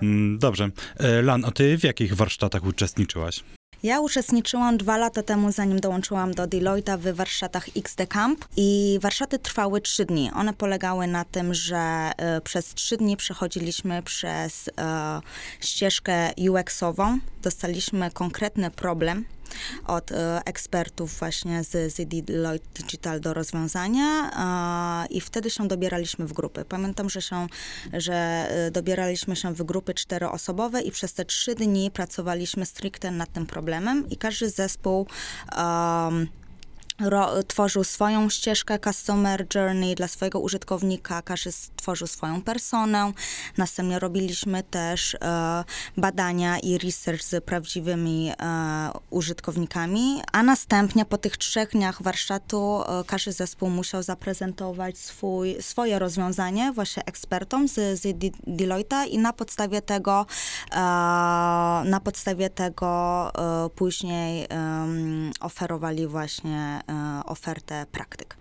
Mm, 0.01 0.39
Dobrze. 0.39 0.69
E, 0.97 1.21
Lan, 1.21 1.45
a 1.45 1.51
ty 1.51 1.77
w 1.77 1.83
jakich 1.83 2.15
warsztatach 2.15 2.65
uczestniczyłaś? 2.65 3.43
Ja 3.83 3.99
uczestniczyłam 3.99 4.77
dwa 4.77 4.97
lata 4.97 5.23
temu, 5.23 5.51
zanim 5.51 5.79
dołączyłam 5.79 6.33
do 6.33 6.47
Deloitte 6.47 6.97
w 6.97 7.15
warsztatach 7.15 7.67
XD 7.77 8.07
Camp 8.07 8.45
i 8.57 8.99
warsztaty 9.01 9.39
trwały 9.39 9.81
trzy 9.81 10.05
dni. 10.05 10.31
One 10.35 10.53
polegały 10.53 11.07
na 11.07 11.25
tym, 11.25 11.53
że 11.53 12.11
e, 12.17 12.41
przez 12.41 12.73
trzy 12.73 12.97
dni 12.97 13.17
przechodziliśmy 13.17 14.03
przez 14.03 14.69
e, 14.77 15.21
ścieżkę 15.59 16.31
UX-ową, 16.49 17.19
dostaliśmy 17.41 18.11
konkretny 18.11 18.71
problem 18.71 19.25
od 19.87 20.11
e, 20.11 20.41
ekspertów 20.45 21.19
właśnie 21.19 21.63
z, 21.63 21.93
z 21.93 22.07
Digital 22.75 23.19
do 23.19 23.33
rozwiązania 23.33 24.31
i 25.09 25.21
wtedy 25.21 25.49
się 25.49 25.67
dobieraliśmy 25.67 26.25
w 26.25 26.33
grupy. 26.33 26.65
Pamiętam, 26.65 27.09
że, 27.09 27.21
się, 27.21 27.47
że 27.93 28.13
e, 28.13 28.71
dobieraliśmy 28.71 29.35
się 29.35 29.53
w 29.53 29.63
grupy 29.63 29.93
czteroosobowe 29.93 30.81
i 30.81 30.91
przez 30.91 31.13
te 31.13 31.25
trzy 31.25 31.55
dni 31.55 31.91
pracowaliśmy 31.91 32.65
stricte 32.65 33.11
nad 33.11 33.33
tym 33.33 33.45
problemem 33.45 34.09
i 34.09 34.17
każdy 34.17 34.49
zespół 34.49 35.07
em, 35.51 36.27
ro, 36.99 37.43
tworzył 37.43 37.83
swoją 37.83 38.29
ścieżkę 38.29 38.79
Customer 38.79 39.45
Journey 39.55 39.95
dla 39.95 40.07
swojego 40.07 40.39
użytkownika, 40.39 41.21
każdy 41.21 41.51
stworzył 41.51 42.07
swoją 42.07 42.41
personę. 42.41 43.11
Następnie 43.57 43.99
robiliśmy 43.99 44.63
też 44.63 45.15
e, 45.21 45.63
badania 45.97 46.59
i 46.59 46.77
research 46.77 47.23
z 47.23 47.43
prawdziwymi 47.43 48.31
e, 48.31 48.91
użytkownikami, 49.09 50.21
a 50.31 50.43
następnie 50.43 51.05
po 51.05 51.17
tych 51.17 51.37
trzech 51.37 51.69
dniach 51.69 52.01
warsztatu 52.01 52.81
e, 52.81 53.03
każdy 53.03 53.31
zespół 53.31 53.69
musiał 53.69 54.03
zaprezentować 54.03 54.97
swój, 54.97 55.55
swoje 55.61 55.99
rozwiązanie 55.99 56.71
właśnie 56.71 57.05
ekspertom 57.05 57.67
z, 57.67 58.01
z 58.01 58.17
De- 58.17 58.29
Deloitte 58.47 59.05
i 59.07 59.17
na 59.17 59.33
podstawie 59.33 59.81
tego 59.81 60.25
e, 60.71 60.75
na 61.85 61.99
podstawie 62.03 62.49
tego 62.49 63.31
e, 63.65 63.69
później 63.69 64.47
em, 64.49 65.31
oferowali 65.39 66.07
właśnie 66.07 66.81
e, 66.84 66.84
ofertę 67.25 67.85
praktyk. 67.91 68.37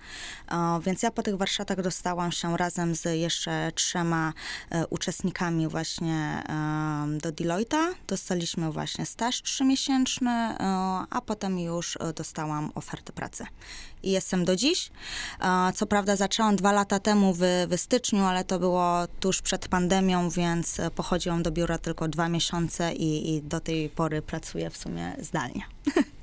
E, 0.51 0.81
Więc 0.83 1.03
ja 1.03 1.11
po 1.11 1.23
tych 1.23 1.37
warsztatach 1.37 1.83
dostałam 1.83 2.33
się 2.33 2.57
razem 2.57 2.95
z 2.95 3.19
jeszcze 3.19 3.73
trzema 3.75 4.33
e, 4.71 4.87
uczestnikami 4.87 5.69
właśnie 5.69 6.43
do 7.21 7.33
Deloitte. 7.33 7.95
Dostaliśmy 8.07 8.73
właśnie 8.73 9.07
staż 9.07 9.43
trzymiesięczny, 9.43 10.31
e, 10.31 10.57
a 11.11 11.21
potem 11.27 11.59
już 11.59 11.97
e, 12.01 12.13
dostałam 12.13 12.71
ofertę 12.75 13.13
pracy. 13.13 13.47
I 14.03 14.11
jestem 14.11 14.45
do 14.45 14.57
dziś. 14.57 14.91
E, 15.41 15.73
Co 15.73 15.87
prawda 15.87 16.17
zaczęłam 16.17 16.57
dwa 16.57 16.73
lata 16.73 16.99
temu 16.99 17.35
w, 17.35 17.41
w 17.69 17.81
styczniu, 17.81 18.25
ale 18.25 18.45
to 18.45 18.59
było 18.59 19.07
tuż 19.21 19.43
przed 19.43 19.69
pandemią, 19.69 20.31
więc 20.31 20.81
e, 20.81 20.91
pochodziłam 20.91 21.43
do 21.43 21.51
biura 21.51 21.79
tylko 21.79 22.09
dwa 22.09 22.29
miesiące 22.29 22.93
i, 22.93 23.35
i 23.35 23.43
do 23.43 23.61
tej 23.61 23.89
pory 23.91 24.23
pracuję 24.23 24.71
w 24.71 24.77
sumie 24.77 25.17
zdalnie. 25.21 25.63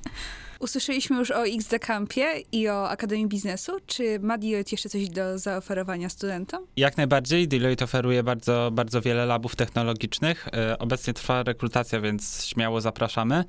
Usłyszeliśmy 0.62 1.18
już 1.18 1.30
o 1.30 1.46
XD 1.46 1.78
Campie 1.78 2.42
i 2.52 2.68
o 2.68 2.88
Akademii 2.88 3.26
Biznesu. 3.26 3.72
Czy 3.86 4.18
ma 4.20 4.38
Deloitte 4.38 4.68
jeszcze 4.72 4.88
coś 4.88 5.08
do 5.08 5.38
zaoferowania 5.38 6.08
studentom? 6.08 6.66
Jak 6.76 6.96
najbardziej. 6.96 7.48
Deloitte 7.48 7.84
oferuje 7.84 8.22
bardzo, 8.22 8.70
bardzo 8.72 9.00
wiele 9.00 9.26
labów 9.26 9.56
technologicznych. 9.56 10.48
E, 10.52 10.78
Obecnie 10.78 11.14
trwa 11.14 11.42
rekrutacja, 11.42 12.00
więc 12.00 12.44
śmiało 12.44 12.80
zapraszamy. 12.80 13.44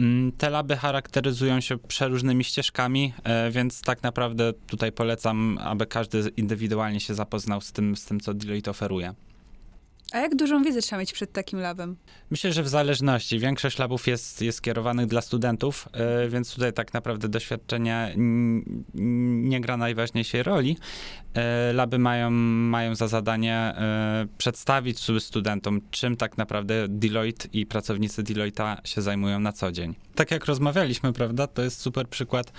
Mm, 0.00 0.32
Te 0.32 0.50
laby 0.50 0.76
charakteryzują 0.76 1.60
się 1.60 1.78
przeróżnymi 1.78 2.44
ścieżkami, 2.44 3.12
e, 3.24 3.50
więc 3.50 3.82
tak 3.82 4.02
naprawdę 4.02 4.52
tutaj 4.66 4.92
polecam, 4.92 5.58
aby 5.62 5.86
każdy 5.86 6.30
indywidualnie 6.36 7.00
się 7.00 7.14
zapoznał 7.14 7.60
z 7.60 7.72
tym, 7.72 7.96
z 7.96 8.04
tym 8.04 8.20
co 8.20 8.34
Deloitte 8.34 8.70
oferuje. 8.70 9.14
A 10.12 10.18
jak 10.18 10.36
dużą 10.36 10.62
wiedzę 10.62 10.82
trzeba 10.82 11.00
mieć 11.00 11.12
przed 11.12 11.32
takim 11.32 11.60
labem? 11.60 11.96
Myślę, 12.30 12.52
że 12.52 12.62
w 12.62 12.68
zależności. 12.68 13.38
Większość 13.38 13.78
labów 13.78 14.06
jest, 14.06 14.42
jest 14.42 14.62
kierowanych 14.62 15.06
dla 15.06 15.20
studentów, 15.20 15.88
e, 15.92 16.28
więc 16.28 16.54
tutaj 16.54 16.72
tak 16.72 16.94
naprawdę 16.94 17.28
doświadczenie 17.28 18.14
nie 18.94 19.60
gra 19.60 19.76
najważniejszej 19.76 20.42
roli. 20.42 20.76
E, 21.34 21.72
Laby 21.72 21.98
mają, 21.98 22.30
mają 22.30 22.94
za 22.94 23.08
zadanie 23.08 23.54
e, 23.56 24.26
przedstawić 24.38 25.00
studentom, 25.18 25.80
czym 25.90 26.16
tak 26.16 26.38
naprawdę 26.38 26.86
Deloitte 26.88 27.48
i 27.52 27.66
pracownicy 27.66 28.22
Deloitte'a 28.22 28.76
się 28.84 29.02
zajmują 29.02 29.40
na 29.40 29.52
co 29.52 29.72
dzień. 29.72 29.94
Tak 30.14 30.30
jak 30.30 30.44
rozmawialiśmy, 30.44 31.12
prawda, 31.12 31.46
to 31.46 31.62
jest 31.62 31.80
super 31.80 32.08
przykład. 32.08 32.52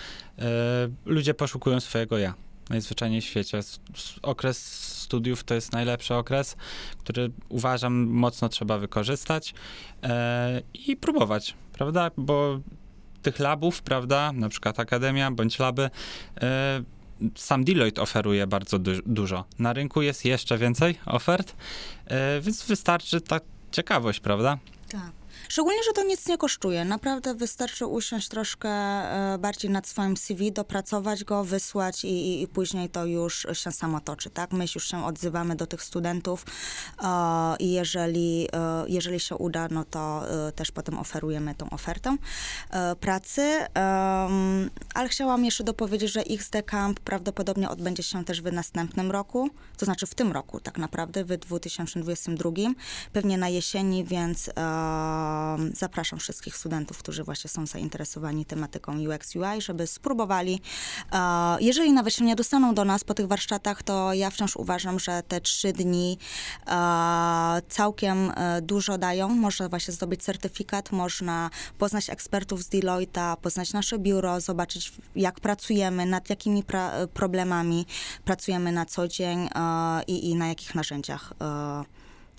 Ludzie 1.06 1.34
poszukują 1.34 1.80
swojego 1.80 2.18
ja. 2.18 2.34
Najzwyczajniej 2.72 3.22
w 3.22 3.26
świecie. 3.26 3.60
Okres 4.22 4.58
studiów 5.02 5.44
to 5.44 5.54
jest 5.54 5.72
najlepszy 5.74 6.16
okres, 6.16 6.56
który 6.98 7.32
uważam 7.50 7.94
mocno 8.08 8.50
trzeba 8.50 8.78
wykorzystać 8.78 9.54
e, 10.04 10.62
i 10.74 10.98
próbować, 10.98 11.56
prawda? 11.74 12.12
Bo 12.18 12.60
tych 13.22 13.40
labów, 13.40 13.82
prawda, 13.82 14.32
na 14.32 14.50
przykład 14.50 14.80
Akademia 14.80 15.32
bądź 15.32 15.60
laby, 15.60 15.90
e, 16.42 16.84
sam 17.36 17.64
Deloitte 17.64 18.02
oferuje 18.02 18.48
bardzo 18.48 18.80
du- 18.80 19.02
dużo. 19.06 19.46
Na 19.60 19.74
rynku 19.74 20.02
jest 20.02 20.26
jeszcze 20.26 20.58
więcej 20.58 21.00
ofert, 21.06 21.56
e, 22.06 22.42
więc 22.42 22.66
wystarczy 22.66 23.22
ta 23.22 23.40
ciekawość, 23.72 24.20
prawda? 24.20 24.58
Tak. 24.90 25.21
Szczególnie, 25.50 25.84
że 25.84 25.92
to 25.94 26.04
nic 26.04 26.28
nie 26.28 26.38
kosztuje. 26.38 26.86
Naprawdę 26.86 27.36
wystarczy 27.36 27.86
usiąść 27.86 28.28
troszkę 28.28 28.70
e, 28.70 29.38
bardziej 29.38 29.72
nad 29.72 29.88
swoim 29.88 30.18
CV, 30.18 30.52
dopracować 30.52 31.24
go, 31.24 31.44
wysłać 31.44 32.06
i, 32.06 32.08
i, 32.08 32.42
i 32.42 32.48
później 32.48 32.90
to 32.90 33.06
już 33.06 33.48
się 33.54 33.72
samo 33.72 34.00
toczy, 34.00 34.30
tak? 34.30 34.52
My 34.52 34.66
już 34.76 34.88
się 34.88 35.06
odzywamy 35.06 35.56
do 35.56 35.68
tych 35.68 35.84
studentów 35.84 36.46
e, 37.04 37.56
i 37.60 37.72
jeżeli, 37.72 38.48
e, 38.54 38.84
jeżeli 38.88 39.20
się 39.20 39.36
uda, 39.36 39.68
no 39.72 39.86
to 39.86 40.24
też 40.56 40.72
potem 40.72 41.00
oferujemy 41.00 41.56
tą 41.56 41.70
ofertę 41.70 42.18
pracy. 43.00 43.60
Ale 44.94 45.10
chciałam 45.10 45.46
jeszcze 45.46 45.64
dopowiedzieć, 45.64 46.12
że 46.12 46.22
XD 46.22 46.64
Camp 46.66 47.00
prawdopodobnie 47.00 47.70
odbędzie 47.70 48.04
się 48.04 48.26
też 48.26 48.42
w 48.42 48.52
następnym 48.54 49.12
roku, 49.12 49.50
to 49.78 49.86
znaczy 49.86 50.08
w 50.08 50.16
tym 50.16 50.32
roku 50.32 50.60
tak 50.60 50.78
naprawdę, 50.78 51.26
w 51.26 51.38
2022, 51.38 52.52
pewnie 53.14 53.38
na 53.38 53.50
jesieni, 53.50 54.04
więc 54.04 54.50
em, 55.60 55.72
zapraszam 55.76 56.20
wszystkich 56.20 56.58
studentów, 56.58 56.98
którzy 56.98 57.24
właśnie 57.24 57.50
są 57.50 57.66
zainteresowani 57.66 58.46
tematyką 58.46 59.00
UX 59.00 59.36
UI, 59.36 59.62
żeby 59.62 59.88
spróbowali. 59.88 60.62
E, 61.12 61.58
jeżeli 61.60 61.94
nawet 61.94 62.14
się 62.14 62.26
nie 62.26 62.36
dostaną 62.36 62.74
do 62.74 62.86
nas 62.86 63.04
po 63.04 63.14
tych 63.14 63.28
warsztatach, 63.28 63.84
to 63.84 64.14
ja 64.14 64.30
wciąż 64.30 64.56
uważam, 64.56 65.00
że 65.00 65.24
te 65.28 65.42
trzy 65.42 65.74
dni 65.74 66.18
e, 66.68 67.62
całkiem 67.70 68.32
e, 68.36 68.62
dużo 68.62 68.98
dają. 68.98 69.30
Można 69.30 69.70
właśnie 69.70 69.94
zdobyć 69.94 70.24
certyfikat, 70.24 70.92
można 70.92 71.50
poznać 71.78 72.10
ekspertów 72.10 72.64
z 72.64 72.70
Deloitte'a, 72.70 73.38
poznać 73.38 73.74
nasze 73.74 74.00
biuro, 74.00 74.42
zobaczyć 74.42 74.94
jak 75.16 75.40
pracujemy, 75.40 76.06
nad 76.06 76.30
jakimi 76.30 76.64
problemami 77.14 77.86
pracujemy 78.26 78.72
na 78.72 78.86
co 78.86 79.08
dzień 79.08 79.50
i, 80.08 80.30
i 80.30 80.36
na 80.36 80.48
jakich 80.48 80.76
narzędziach 80.76 81.34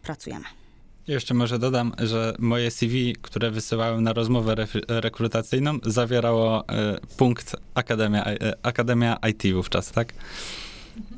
pracujemy. 0.03 0.62
Jeszcze 1.09 1.35
może 1.35 1.59
dodam, 1.59 1.93
że 1.99 2.35
moje 2.39 2.71
CV, 2.71 3.17
które 3.23 3.51
wysyłałem 3.51 4.03
na 4.03 4.13
rozmowę 4.13 4.53
re- 4.53 5.01
rekrutacyjną, 5.01 5.79
zawierało 5.83 6.69
e, 6.69 6.99
punkt 7.17 7.57
Akademia, 7.75 8.25
e, 8.25 8.39
Akademia 8.63 9.19
IT 9.31 9.55
wówczas, 9.55 9.93
tak? 9.93 10.13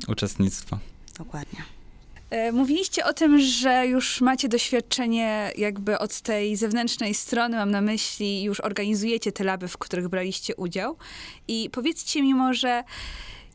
Uczestnictwo. 0.07 0.79
Dokładnie. 1.17 1.59
E, 2.29 2.51
Mówiliście 2.51 3.05
o 3.05 3.13
tym, 3.13 3.39
że 3.39 3.87
już 3.87 4.21
macie 4.21 4.49
doświadczenie 4.49 5.51
jakby 5.57 5.99
od 5.99 6.21
tej 6.21 6.55
zewnętrznej 6.55 7.13
strony, 7.13 7.57
mam 7.57 7.71
na 7.71 7.81
myśli, 7.81 8.43
już 8.43 8.59
organizujecie 8.59 9.31
te 9.31 9.43
laby, 9.43 9.67
w 9.67 9.77
których 9.77 10.07
braliście 10.07 10.55
udział. 10.55 10.97
I 11.47 11.69
powiedzcie 11.69 12.21
mi 12.21 12.33
może, 12.33 12.83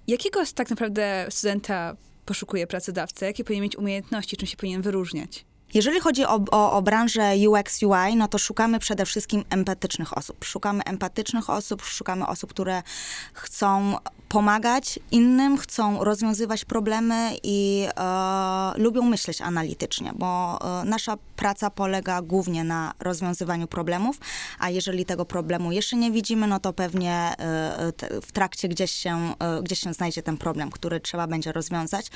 jakiego 0.06 0.40
tak 0.54 0.70
naprawdę 0.70 1.26
studenta 1.30 1.96
poszukuje 2.26 2.66
pracodawca? 2.66 3.26
Jakie 3.26 3.44
powinien 3.44 3.62
mieć 3.62 3.76
umiejętności? 3.76 4.36
Czym 4.36 4.48
się 4.48 4.56
powinien 4.56 4.82
wyróżniać? 4.82 5.44
Jeżeli 5.74 6.00
chodzi 6.00 6.24
o, 6.24 6.40
o, 6.50 6.72
o 6.72 6.83
branżę 6.83 7.33
UX, 7.48 7.83
UI, 7.83 8.16
no 8.16 8.28
to 8.28 8.38
szukamy 8.38 8.78
przede 8.78 9.06
wszystkim 9.06 9.44
empatycznych 9.50 10.18
osób. 10.18 10.44
Szukamy 10.44 10.85
empatycznych 10.85 11.50
osób, 11.50 11.83
szukamy 11.83 12.26
osób, 12.26 12.50
które 12.50 12.83
chcą 13.33 13.96
pomagać 14.28 14.98
innym, 15.11 15.59
chcą 15.59 16.04
rozwiązywać 16.04 16.64
problemy 16.64 17.30
i 17.42 17.87
e, 17.96 18.72
lubią 18.76 19.02
myśleć 19.02 19.40
analitycznie, 19.40 20.12
bo 20.14 20.59
e, 20.83 20.85
nasza 20.85 21.16
praca 21.37 21.70
polega 21.70 22.22
głównie 22.22 22.64
na 22.64 22.92
rozwiązywaniu 23.00 23.66
problemów, 23.66 24.18
a 24.59 24.70
jeżeli 24.70 25.04
tego 25.04 25.24
problemu 25.24 25.72
jeszcze 25.72 25.96
nie 25.96 26.11
widzimy, 26.11 26.46
no 26.46 26.61
to 26.61 26.72
pewnie 26.72 27.12
e, 27.38 27.92
te, 27.96 28.20
w 28.20 28.33
trakcie 28.33 28.68
gdzieś 28.68 28.90
się, 28.90 29.35
e, 29.38 29.62
gdzieś 29.62 29.78
się 29.78 29.92
znajdzie 29.92 30.22
ten 30.22 30.37
problem, 30.37 30.70
który 30.70 31.00
trzeba 31.00 31.26
będzie 31.26 31.52
rozwiązać. 31.52 32.06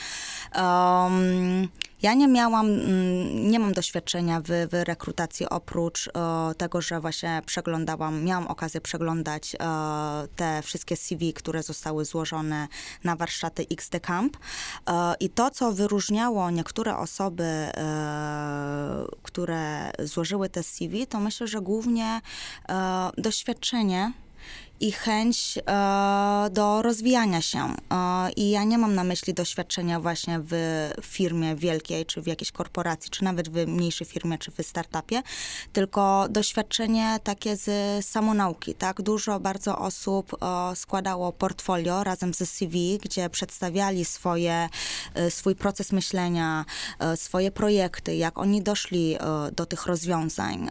Um, 0.55 1.69
ja 2.05 2.15
nie 2.15 2.29
miałam, 2.29 2.67
mm, 2.67 3.51
nie 3.51 3.59
mam 3.59 3.73
doświadczenia 3.73 4.41
w, 4.41 4.47
w 4.47 4.85
rekrutacji 4.85 5.49
oprócz 5.49 6.09
e, 6.09 6.11
tego, 6.55 6.81
że 6.81 7.01
właśnie 7.01 7.43
przeglądałam, 7.47 8.25
miałam 8.25 8.47
okazję 8.47 8.81
przeglądać 8.81 9.55
e, 9.55 9.59
te 10.37 10.63
wszystkie 10.63 10.97
CV, 10.97 11.33
które 11.33 11.63
zostały 11.63 12.05
złożone 12.05 12.69
na 13.05 13.17
warsztaty 13.17 13.67
XD 13.71 14.01
Camp. 14.01 14.37
E, 14.87 15.15
I 15.21 15.31
to, 15.31 15.51
co 15.51 15.73
wyróżniało 15.73 16.51
niektóre 16.51 16.97
osoby, 16.97 17.45
które 19.23 19.91
złożyły 19.99 20.49
te 20.49 20.63
CV, 20.63 21.07
to 21.07 21.21
myślę, 21.21 21.47
że 21.47 21.61
głównie 21.61 22.21
doświadczenie 23.19 24.13
i 24.81 24.93
chęć 24.93 25.59
e, 25.59 26.51
do 26.51 26.83
rozwijania 26.83 27.43
się. 27.43 27.75
E, 27.93 28.33
I 28.33 28.51
ja 28.51 28.65
nie 28.65 28.79
mam 28.79 28.95
na 28.95 29.05
myśli 29.05 29.35
doświadczenia 29.35 30.01
właśnie 30.01 30.41
w 30.41 30.55
firmie 31.03 31.57
wielkiej, 31.57 32.07
czy 32.07 32.23
w 32.23 32.27
jakiejś 32.27 32.53
korporacji, 32.53 33.11
czy 33.11 33.25
nawet 33.25 33.49
w 33.49 33.67
mniejszej 33.67 34.07
firmie, 34.07 34.39
czy 34.39 34.51
w 34.51 34.63
startupie, 34.63 35.23
tylko 35.73 36.27
doświadczenie 36.31 37.19
takie 37.25 37.57
z 37.57 38.07
samonauki, 38.07 38.75
tak? 38.75 39.03
Dużo 39.03 39.41
bardzo 39.41 39.79
osób 39.79 40.37
e, 40.43 40.77
składało 40.77 41.33
portfolio 41.33 42.05
razem 42.05 42.35
ze 42.35 42.47
CV, 42.47 42.99
gdzie 43.03 43.31
przedstawiali 43.31 44.05
swoje, 44.05 44.69
swój 45.31 45.55
proces 45.55 45.93
myślenia, 45.93 46.65
swoje 47.17 47.51
projekty, 47.51 48.17
jak 48.17 48.39
oni 48.39 48.63
doszli 48.63 49.17
do 49.57 49.67
tych 49.67 49.87
rozwiązań. 49.87 50.71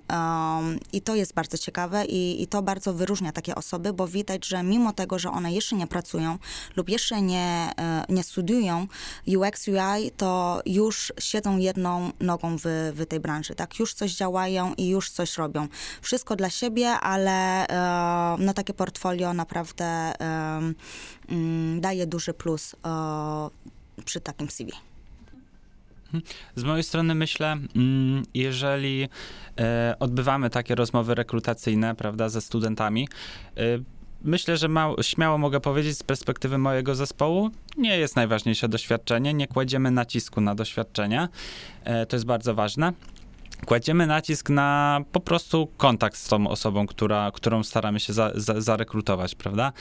I 0.94 1.02
to 1.02 1.16
jest 1.16 1.34
bardzo 1.34 1.58
ciekawe 1.58 2.06
i, 2.06 2.42
i 2.42 2.48
to 2.48 2.62
bardzo 2.62 2.94
wyróżnia 2.94 3.32
takie 3.32 3.56
osoby, 3.56 3.92
bo 3.93 4.08
widać, 4.08 4.45
że 4.45 4.63
mimo 4.63 4.93
tego, 4.93 5.19
że 5.19 5.29
one 5.29 5.53
jeszcze 5.53 5.75
nie 5.75 5.88
pracują 5.88 6.38
lub 6.75 6.89
jeszcze 6.89 7.21
nie, 7.21 7.71
e, 7.77 8.06
nie 8.10 8.23
studiują 8.23 8.88
UX, 9.27 9.67
UI, 9.67 10.12
to 10.17 10.62
już 10.65 11.13
siedzą 11.19 11.58
jedną 11.58 12.12
nogą 12.19 12.58
w, 12.58 12.91
w 12.95 13.06
tej 13.06 13.19
branży, 13.19 13.56
tak? 13.56 13.79
Już 13.79 13.93
coś 13.93 14.15
działają 14.15 14.73
i 14.73 14.88
już 14.88 15.10
coś 15.12 15.38
robią. 15.38 15.67
Wszystko 16.01 16.36
dla 16.36 16.49
siebie, 16.49 16.89
ale 16.89 17.67
e, 17.67 18.36
no 18.39 18.53
takie 18.53 18.73
portfolio 18.73 19.34
naprawdę 19.34 20.13
mm, 21.27 21.82
daje 21.82 22.08
duży 22.08 22.34
plus 22.34 22.75
e, 22.86 23.49
przy 24.06 24.21
takim 24.21 24.47
CV. 24.49 24.92
Z 26.56 26.63
mojej 26.63 26.84
strony 26.84 27.15
myślę, 27.15 27.58
mm, 27.76 28.23
jeżeli 28.34 29.08
e, 29.60 29.95
odbywamy 29.99 30.49
takie 30.49 30.76
rozmowy 30.76 31.15
rekrutacyjne, 31.15 31.95
prawda, 31.95 32.30
ze 32.30 32.41
studentami, 32.41 33.08
e, 33.58 33.62
myślę, 34.23 34.58
że 34.58 34.67
mało, 34.67 35.04
śmiało 35.04 35.38
mogę 35.38 35.60
powiedzieć 35.60 35.97
z 35.97 36.04
perspektywy 36.04 36.58
mojego 36.58 36.95
zespołu, 36.95 37.49
nie 37.78 37.97
jest 37.97 38.15
najważniejsze 38.15 38.69
doświadczenie, 38.69 39.34
nie 39.34 39.47
kładziemy 39.47 39.91
nacisku 39.91 40.41
na 40.41 40.56
doświadczenie, 40.56 41.28
e, 41.84 42.06
to 42.06 42.15
jest 42.15 42.26
bardzo 42.26 42.56
ważne. 42.56 42.93
Kładziemy 43.65 44.08
nacisk 44.08 44.49
na 44.49 44.99
po 45.12 45.19
prostu 45.19 45.67
kontakt 45.78 46.17
z 46.17 46.28
tą 46.28 46.47
osobą, 46.47 46.88
która, 46.88 47.32
którą 47.32 47.63
staramy 47.63 47.99
się 47.99 48.13
za, 48.13 48.32
za, 48.36 48.62
zarekrutować, 48.62 49.36
prawda? 49.36 49.73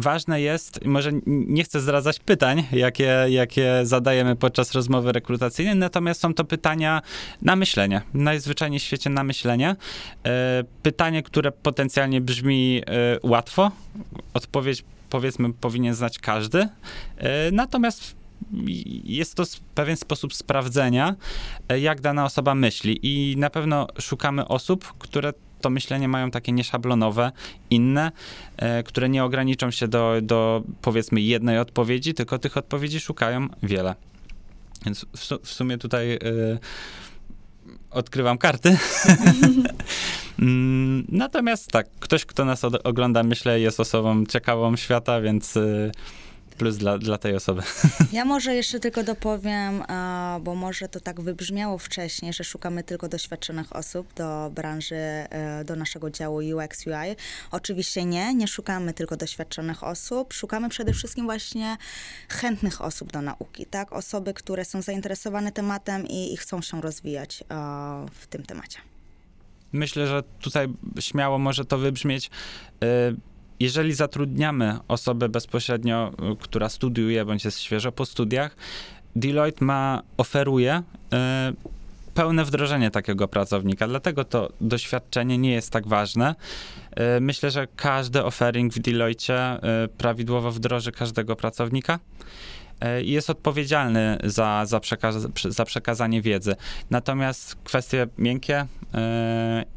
Ważne 0.00 0.40
jest, 0.40 0.84
może 0.84 1.10
nie 1.26 1.64
chcę 1.64 1.80
zdradzać 1.80 2.18
pytań, 2.18 2.64
jakie, 2.72 3.26
jakie 3.28 3.80
zadajemy 3.82 4.36
podczas 4.36 4.72
rozmowy 4.72 5.12
rekrutacyjnej, 5.12 5.76
natomiast 5.76 6.20
są 6.20 6.34
to 6.34 6.44
pytania 6.44 7.02
na 7.42 7.56
myślenie, 7.56 8.02
najzwyczajniej 8.14 8.80
w 8.80 8.82
świecie 8.82 9.10
na 9.10 9.24
myślenie. 9.24 9.76
E, 10.26 10.64
pytanie, 10.82 11.22
które 11.22 11.52
potencjalnie 11.52 12.20
brzmi 12.20 12.82
e, 12.86 13.18
łatwo, 13.22 13.70
odpowiedź 14.34 14.84
powiedzmy 15.10 15.52
powinien 15.52 15.94
znać 15.94 16.18
każdy, 16.18 16.68
e, 17.16 17.50
natomiast 17.52 18.20
jest 19.04 19.34
to 19.34 19.44
pewien 19.74 19.96
sposób 19.96 20.34
sprawdzenia, 20.34 21.14
jak 21.80 22.00
dana 22.00 22.24
osoba 22.24 22.54
myśli. 22.54 22.98
I 23.02 23.36
na 23.36 23.50
pewno 23.50 23.86
szukamy 23.98 24.48
osób, 24.48 24.92
które 24.98 25.32
to 25.60 25.70
myślenie 25.70 26.08
mają 26.08 26.30
takie 26.30 26.52
nieszablonowe, 26.52 27.32
inne, 27.70 28.12
e, 28.56 28.82
które 28.82 29.08
nie 29.08 29.24
ograniczą 29.24 29.70
się 29.70 29.88
do, 29.88 30.14
do 30.22 30.62
powiedzmy 30.82 31.20
jednej 31.20 31.58
odpowiedzi, 31.58 32.14
tylko 32.14 32.38
tych 32.38 32.56
odpowiedzi 32.56 33.00
szukają 33.00 33.48
wiele. 33.62 33.94
Więc 34.84 35.06
w, 35.16 35.24
su- 35.24 35.40
w 35.42 35.50
sumie 35.52 35.78
tutaj 35.78 36.12
e, 36.12 36.18
odkrywam 37.90 38.38
karty. 38.38 38.76
Mm, 40.38 41.04
Natomiast 41.08 41.70
tak, 41.72 41.86
ktoś, 42.00 42.24
kto 42.26 42.44
nas 42.44 42.64
ogląda, 42.64 43.22
myślę, 43.22 43.60
jest 43.60 43.80
osobą 43.80 44.26
ciekawą 44.26 44.76
świata, 44.76 45.20
więc 45.20 45.56
e, 45.56 45.90
plus 46.60 46.76
dla, 46.76 46.98
dla 46.98 47.18
tej 47.18 47.36
osoby. 47.36 47.62
Ja 48.12 48.24
może 48.24 48.54
jeszcze 48.54 48.80
tylko 48.80 49.02
dopowiem, 49.02 49.82
bo 50.40 50.54
może 50.54 50.88
to 50.88 51.00
tak 51.00 51.20
wybrzmiało 51.20 51.78
wcześniej, 51.78 52.32
że 52.32 52.44
szukamy 52.44 52.82
tylko 52.82 53.08
doświadczonych 53.08 53.76
osób 53.76 54.14
do 54.14 54.50
branży, 54.54 54.96
e, 54.96 55.64
do 55.64 55.76
naszego 55.76 56.10
działu 56.10 56.36
UX 56.36 56.86
UI. 56.86 57.16
Oczywiście 57.50 58.04
nie, 58.04 58.34
nie 58.34 58.48
szukamy 58.48 58.94
tylko 58.94 59.16
doświadczonych 59.16 59.84
osób, 59.84 60.32
szukamy 60.32 60.68
przede 60.68 60.92
wszystkim 60.92 61.24
właśnie 61.24 61.76
chętnych 62.28 62.80
osób 62.80 63.12
do 63.12 63.22
nauki, 63.22 63.66
tak? 63.66 63.92
Osoby, 63.92 64.34
które 64.34 64.64
są 64.64 64.82
zainteresowane 64.82 65.52
tematem 65.52 66.06
i, 66.06 66.32
i 66.32 66.36
chcą 66.36 66.62
się 66.62 66.80
rozwijać 66.80 67.42
e, 67.42 67.44
w 68.12 68.26
tym 68.26 68.42
temacie. 68.42 68.78
Myślę, 69.72 70.06
że 70.06 70.22
tutaj 70.40 70.68
śmiało 71.00 71.38
może 71.38 71.64
to 71.64 71.78
wybrzmieć. 71.78 72.30
Y, 73.60 73.64
Jeżeli 73.64 73.92
zatrudniamy 73.92 74.78
osobę 74.88 75.28
bezpośrednio, 75.28 76.12
y, 76.32 76.36
która 76.36 76.68
studiuje 76.68 77.24
bądź 77.24 77.44
jest 77.44 77.60
świeżo 77.60 77.92
po 77.92 78.06
studiach, 78.06 78.56
Deloitte 79.16 79.64
ma, 79.64 80.02
oferuje 80.16 80.82
y, 81.58 81.70
pełne 82.14 82.44
wdrożenie 82.44 82.90
takiego 82.90 83.28
pracownika. 83.28 83.88
Dlatego 83.88 84.24
to 84.24 84.52
doświadczenie 84.60 85.38
nie 85.38 85.52
jest 85.52 85.70
tak 85.70 85.88
ważne. 85.88 86.34
E, 86.90 87.20
Myślę, 87.20 87.50
że 87.50 87.68
każdy 87.76 88.24
offering 88.24 88.74
w 88.74 88.78
Deloitte 88.78 89.34
e, 89.34 89.88
prawidłowo 89.88 90.52
wdroży 90.52 90.92
każdego 90.92 91.36
pracownika 91.36 91.98
i 93.04 93.10
jest 93.10 93.30
odpowiedzialny 93.30 94.18
za, 94.24 94.66
za, 94.66 94.80
za 95.48 95.64
przekazanie 95.64 96.22
wiedzy. 96.22 96.56
Natomiast 96.90 97.56
kwestie 97.64 98.06
miękkie 98.18 98.66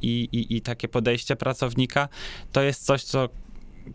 i, 0.01 0.47
i 0.49 0.61
takie 0.61 0.87
podejście 0.87 1.35
pracownika 1.35 2.07
to 2.51 2.61
jest 2.61 2.85
coś, 2.85 3.03
co 3.03 3.29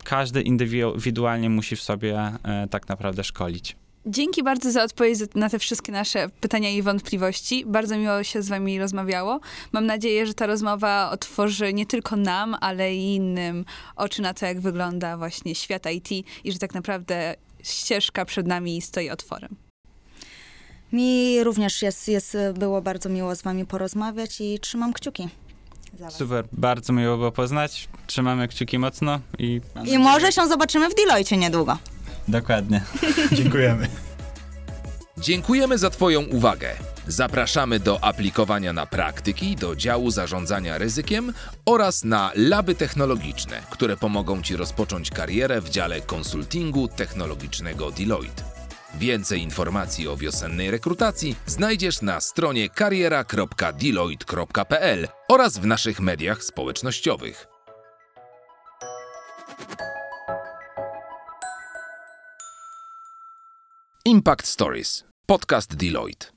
każdy 0.03 0.41
indywidualnie 0.41 1.49
musi 1.49 1.75
w 1.75 1.81
sobie 1.81 2.19
e, 2.43 2.67
tak 2.67 2.89
naprawdę 2.89 3.23
szkolić. 3.23 3.75
Dzięki 4.05 4.43
bardzo 4.43 4.71
za 4.71 4.83
odpowiedź 4.83 5.19
na 5.35 5.49
te 5.49 5.59
wszystkie 5.59 5.91
nasze 5.91 6.29
pytania 6.41 6.69
i 6.69 6.81
wątpliwości. 6.81 7.65
Bardzo 7.65 7.97
miło 7.97 8.23
się 8.23 8.41
z 8.41 8.49
wami 8.49 8.79
rozmawiało. 8.79 9.39
Mam 9.71 9.85
nadzieję, 9.85 10.25
że 10.25 10.33
ta 10.33 10.47
rozmowa 10.47 11.11
otworzy 11.11 11.73
nie 11.73 11.85
tylko 11.85 12.15
nam, 12.15 12.55
ale 12.61 12.95
i 12.95 13.15
innym 13.15 13.65
oczy 13.95 14.21
na 14.21 14.33
to, 14.33 14.45
jak 14.45 14.59
wygląda 14.59 15.17
właśnie 15.17 15.55
świat 15.55 15.91
IT 15.91 16.11
i 16.43 16.51
że 16.51 16.59
tak 16.59 16.73
naprawdę 16.73 17.35
ścieżka 17.63 18.25
przed 18.25 18.47
nami 18.47 18.81
stoi 18.81 19.09
otworem. 19.09 19.55
Mi 20.93 21.43
również 21.43 21.81
jest, 21.81 22.07
jest, 22.07 22.37
było 22.53 22.81
bardzo 22.81 23.09
miło 23.09 23.35
z 23.35 23.41
wami 23.41 23.65
porozmawiać 23.65 24.41
i 24.41 24.59
trzymam 24.59 24.93
kciuki. 24.93 25.29
Super, 26.09 26.45
bardzo 26.51 26.93
miło 26.93 27.17
było 27.17 27.31
poznać. 27.31 27.87
Trzymamy 28.07 28.47
kciuki 28.47 28.79
mocno 28.79 29.19
i. 29.39 29.61
I 29.85 29.99
może 29.99 30.31
się 30.31 30.47
zobaczymy 30.47 30.89
w 30.89 30.95
Deloitte 30.95 31.37
niedługo. 31.37 31.77
Dokładnie. 32.27 32.81
Dziękujemy. 33.31 33.87
Dziękujemy 35.17 35.77
za 35.77 35.89
Twoją 35.89 36.21
uwagę. 36.21 36.69
Zapraszamy 37.07 37.79
do 37.79 38.03
aplikowania 38.03 38.73
na 38.73 38.85
praktyki 38.85 39.55
do 39.55 39.75
działu 39.75 40.11
zarządzania 40.11 40.77
ryzykiem 40.77 41.33
oraz 41.65 42.03
na 42.03 42.31
laby 42.35 42.75
technologiczne, 42.75 43.61
które 43.69 43.97
pomogą 43.97 44.41
Ci 44.41 44.55
rozpocząć 44.55 45.09
karierę 45.09 45.61
w 45.61 45.69
dziale 45.69 46.01
konsultingu 46.01 46.87
technologicznego 46.87 47.91
Deloitte. 47.91 48.58
Więcej 48.99 49.41
informacji 49.41 50.07
o 50.07 50.17
wiosennej 50.17 50.71
rekrutacji 50.71 51.35
znajdziesz 51.45 52.01
na 52.01 52.21
stronie 52.21 52.69
kariera.deloitte.pl 52.69 55.07
oraz 55.29 55.57
w 55.57 55.65
naszych 55.65 55.99
mediach 55.99 56.43
społecznościowych. 56.43 57.47
Impact 64.05 64.47
Stories. 64.47 65.03
Podcast 65.25 65.75
Deloitte. 65.75 66.27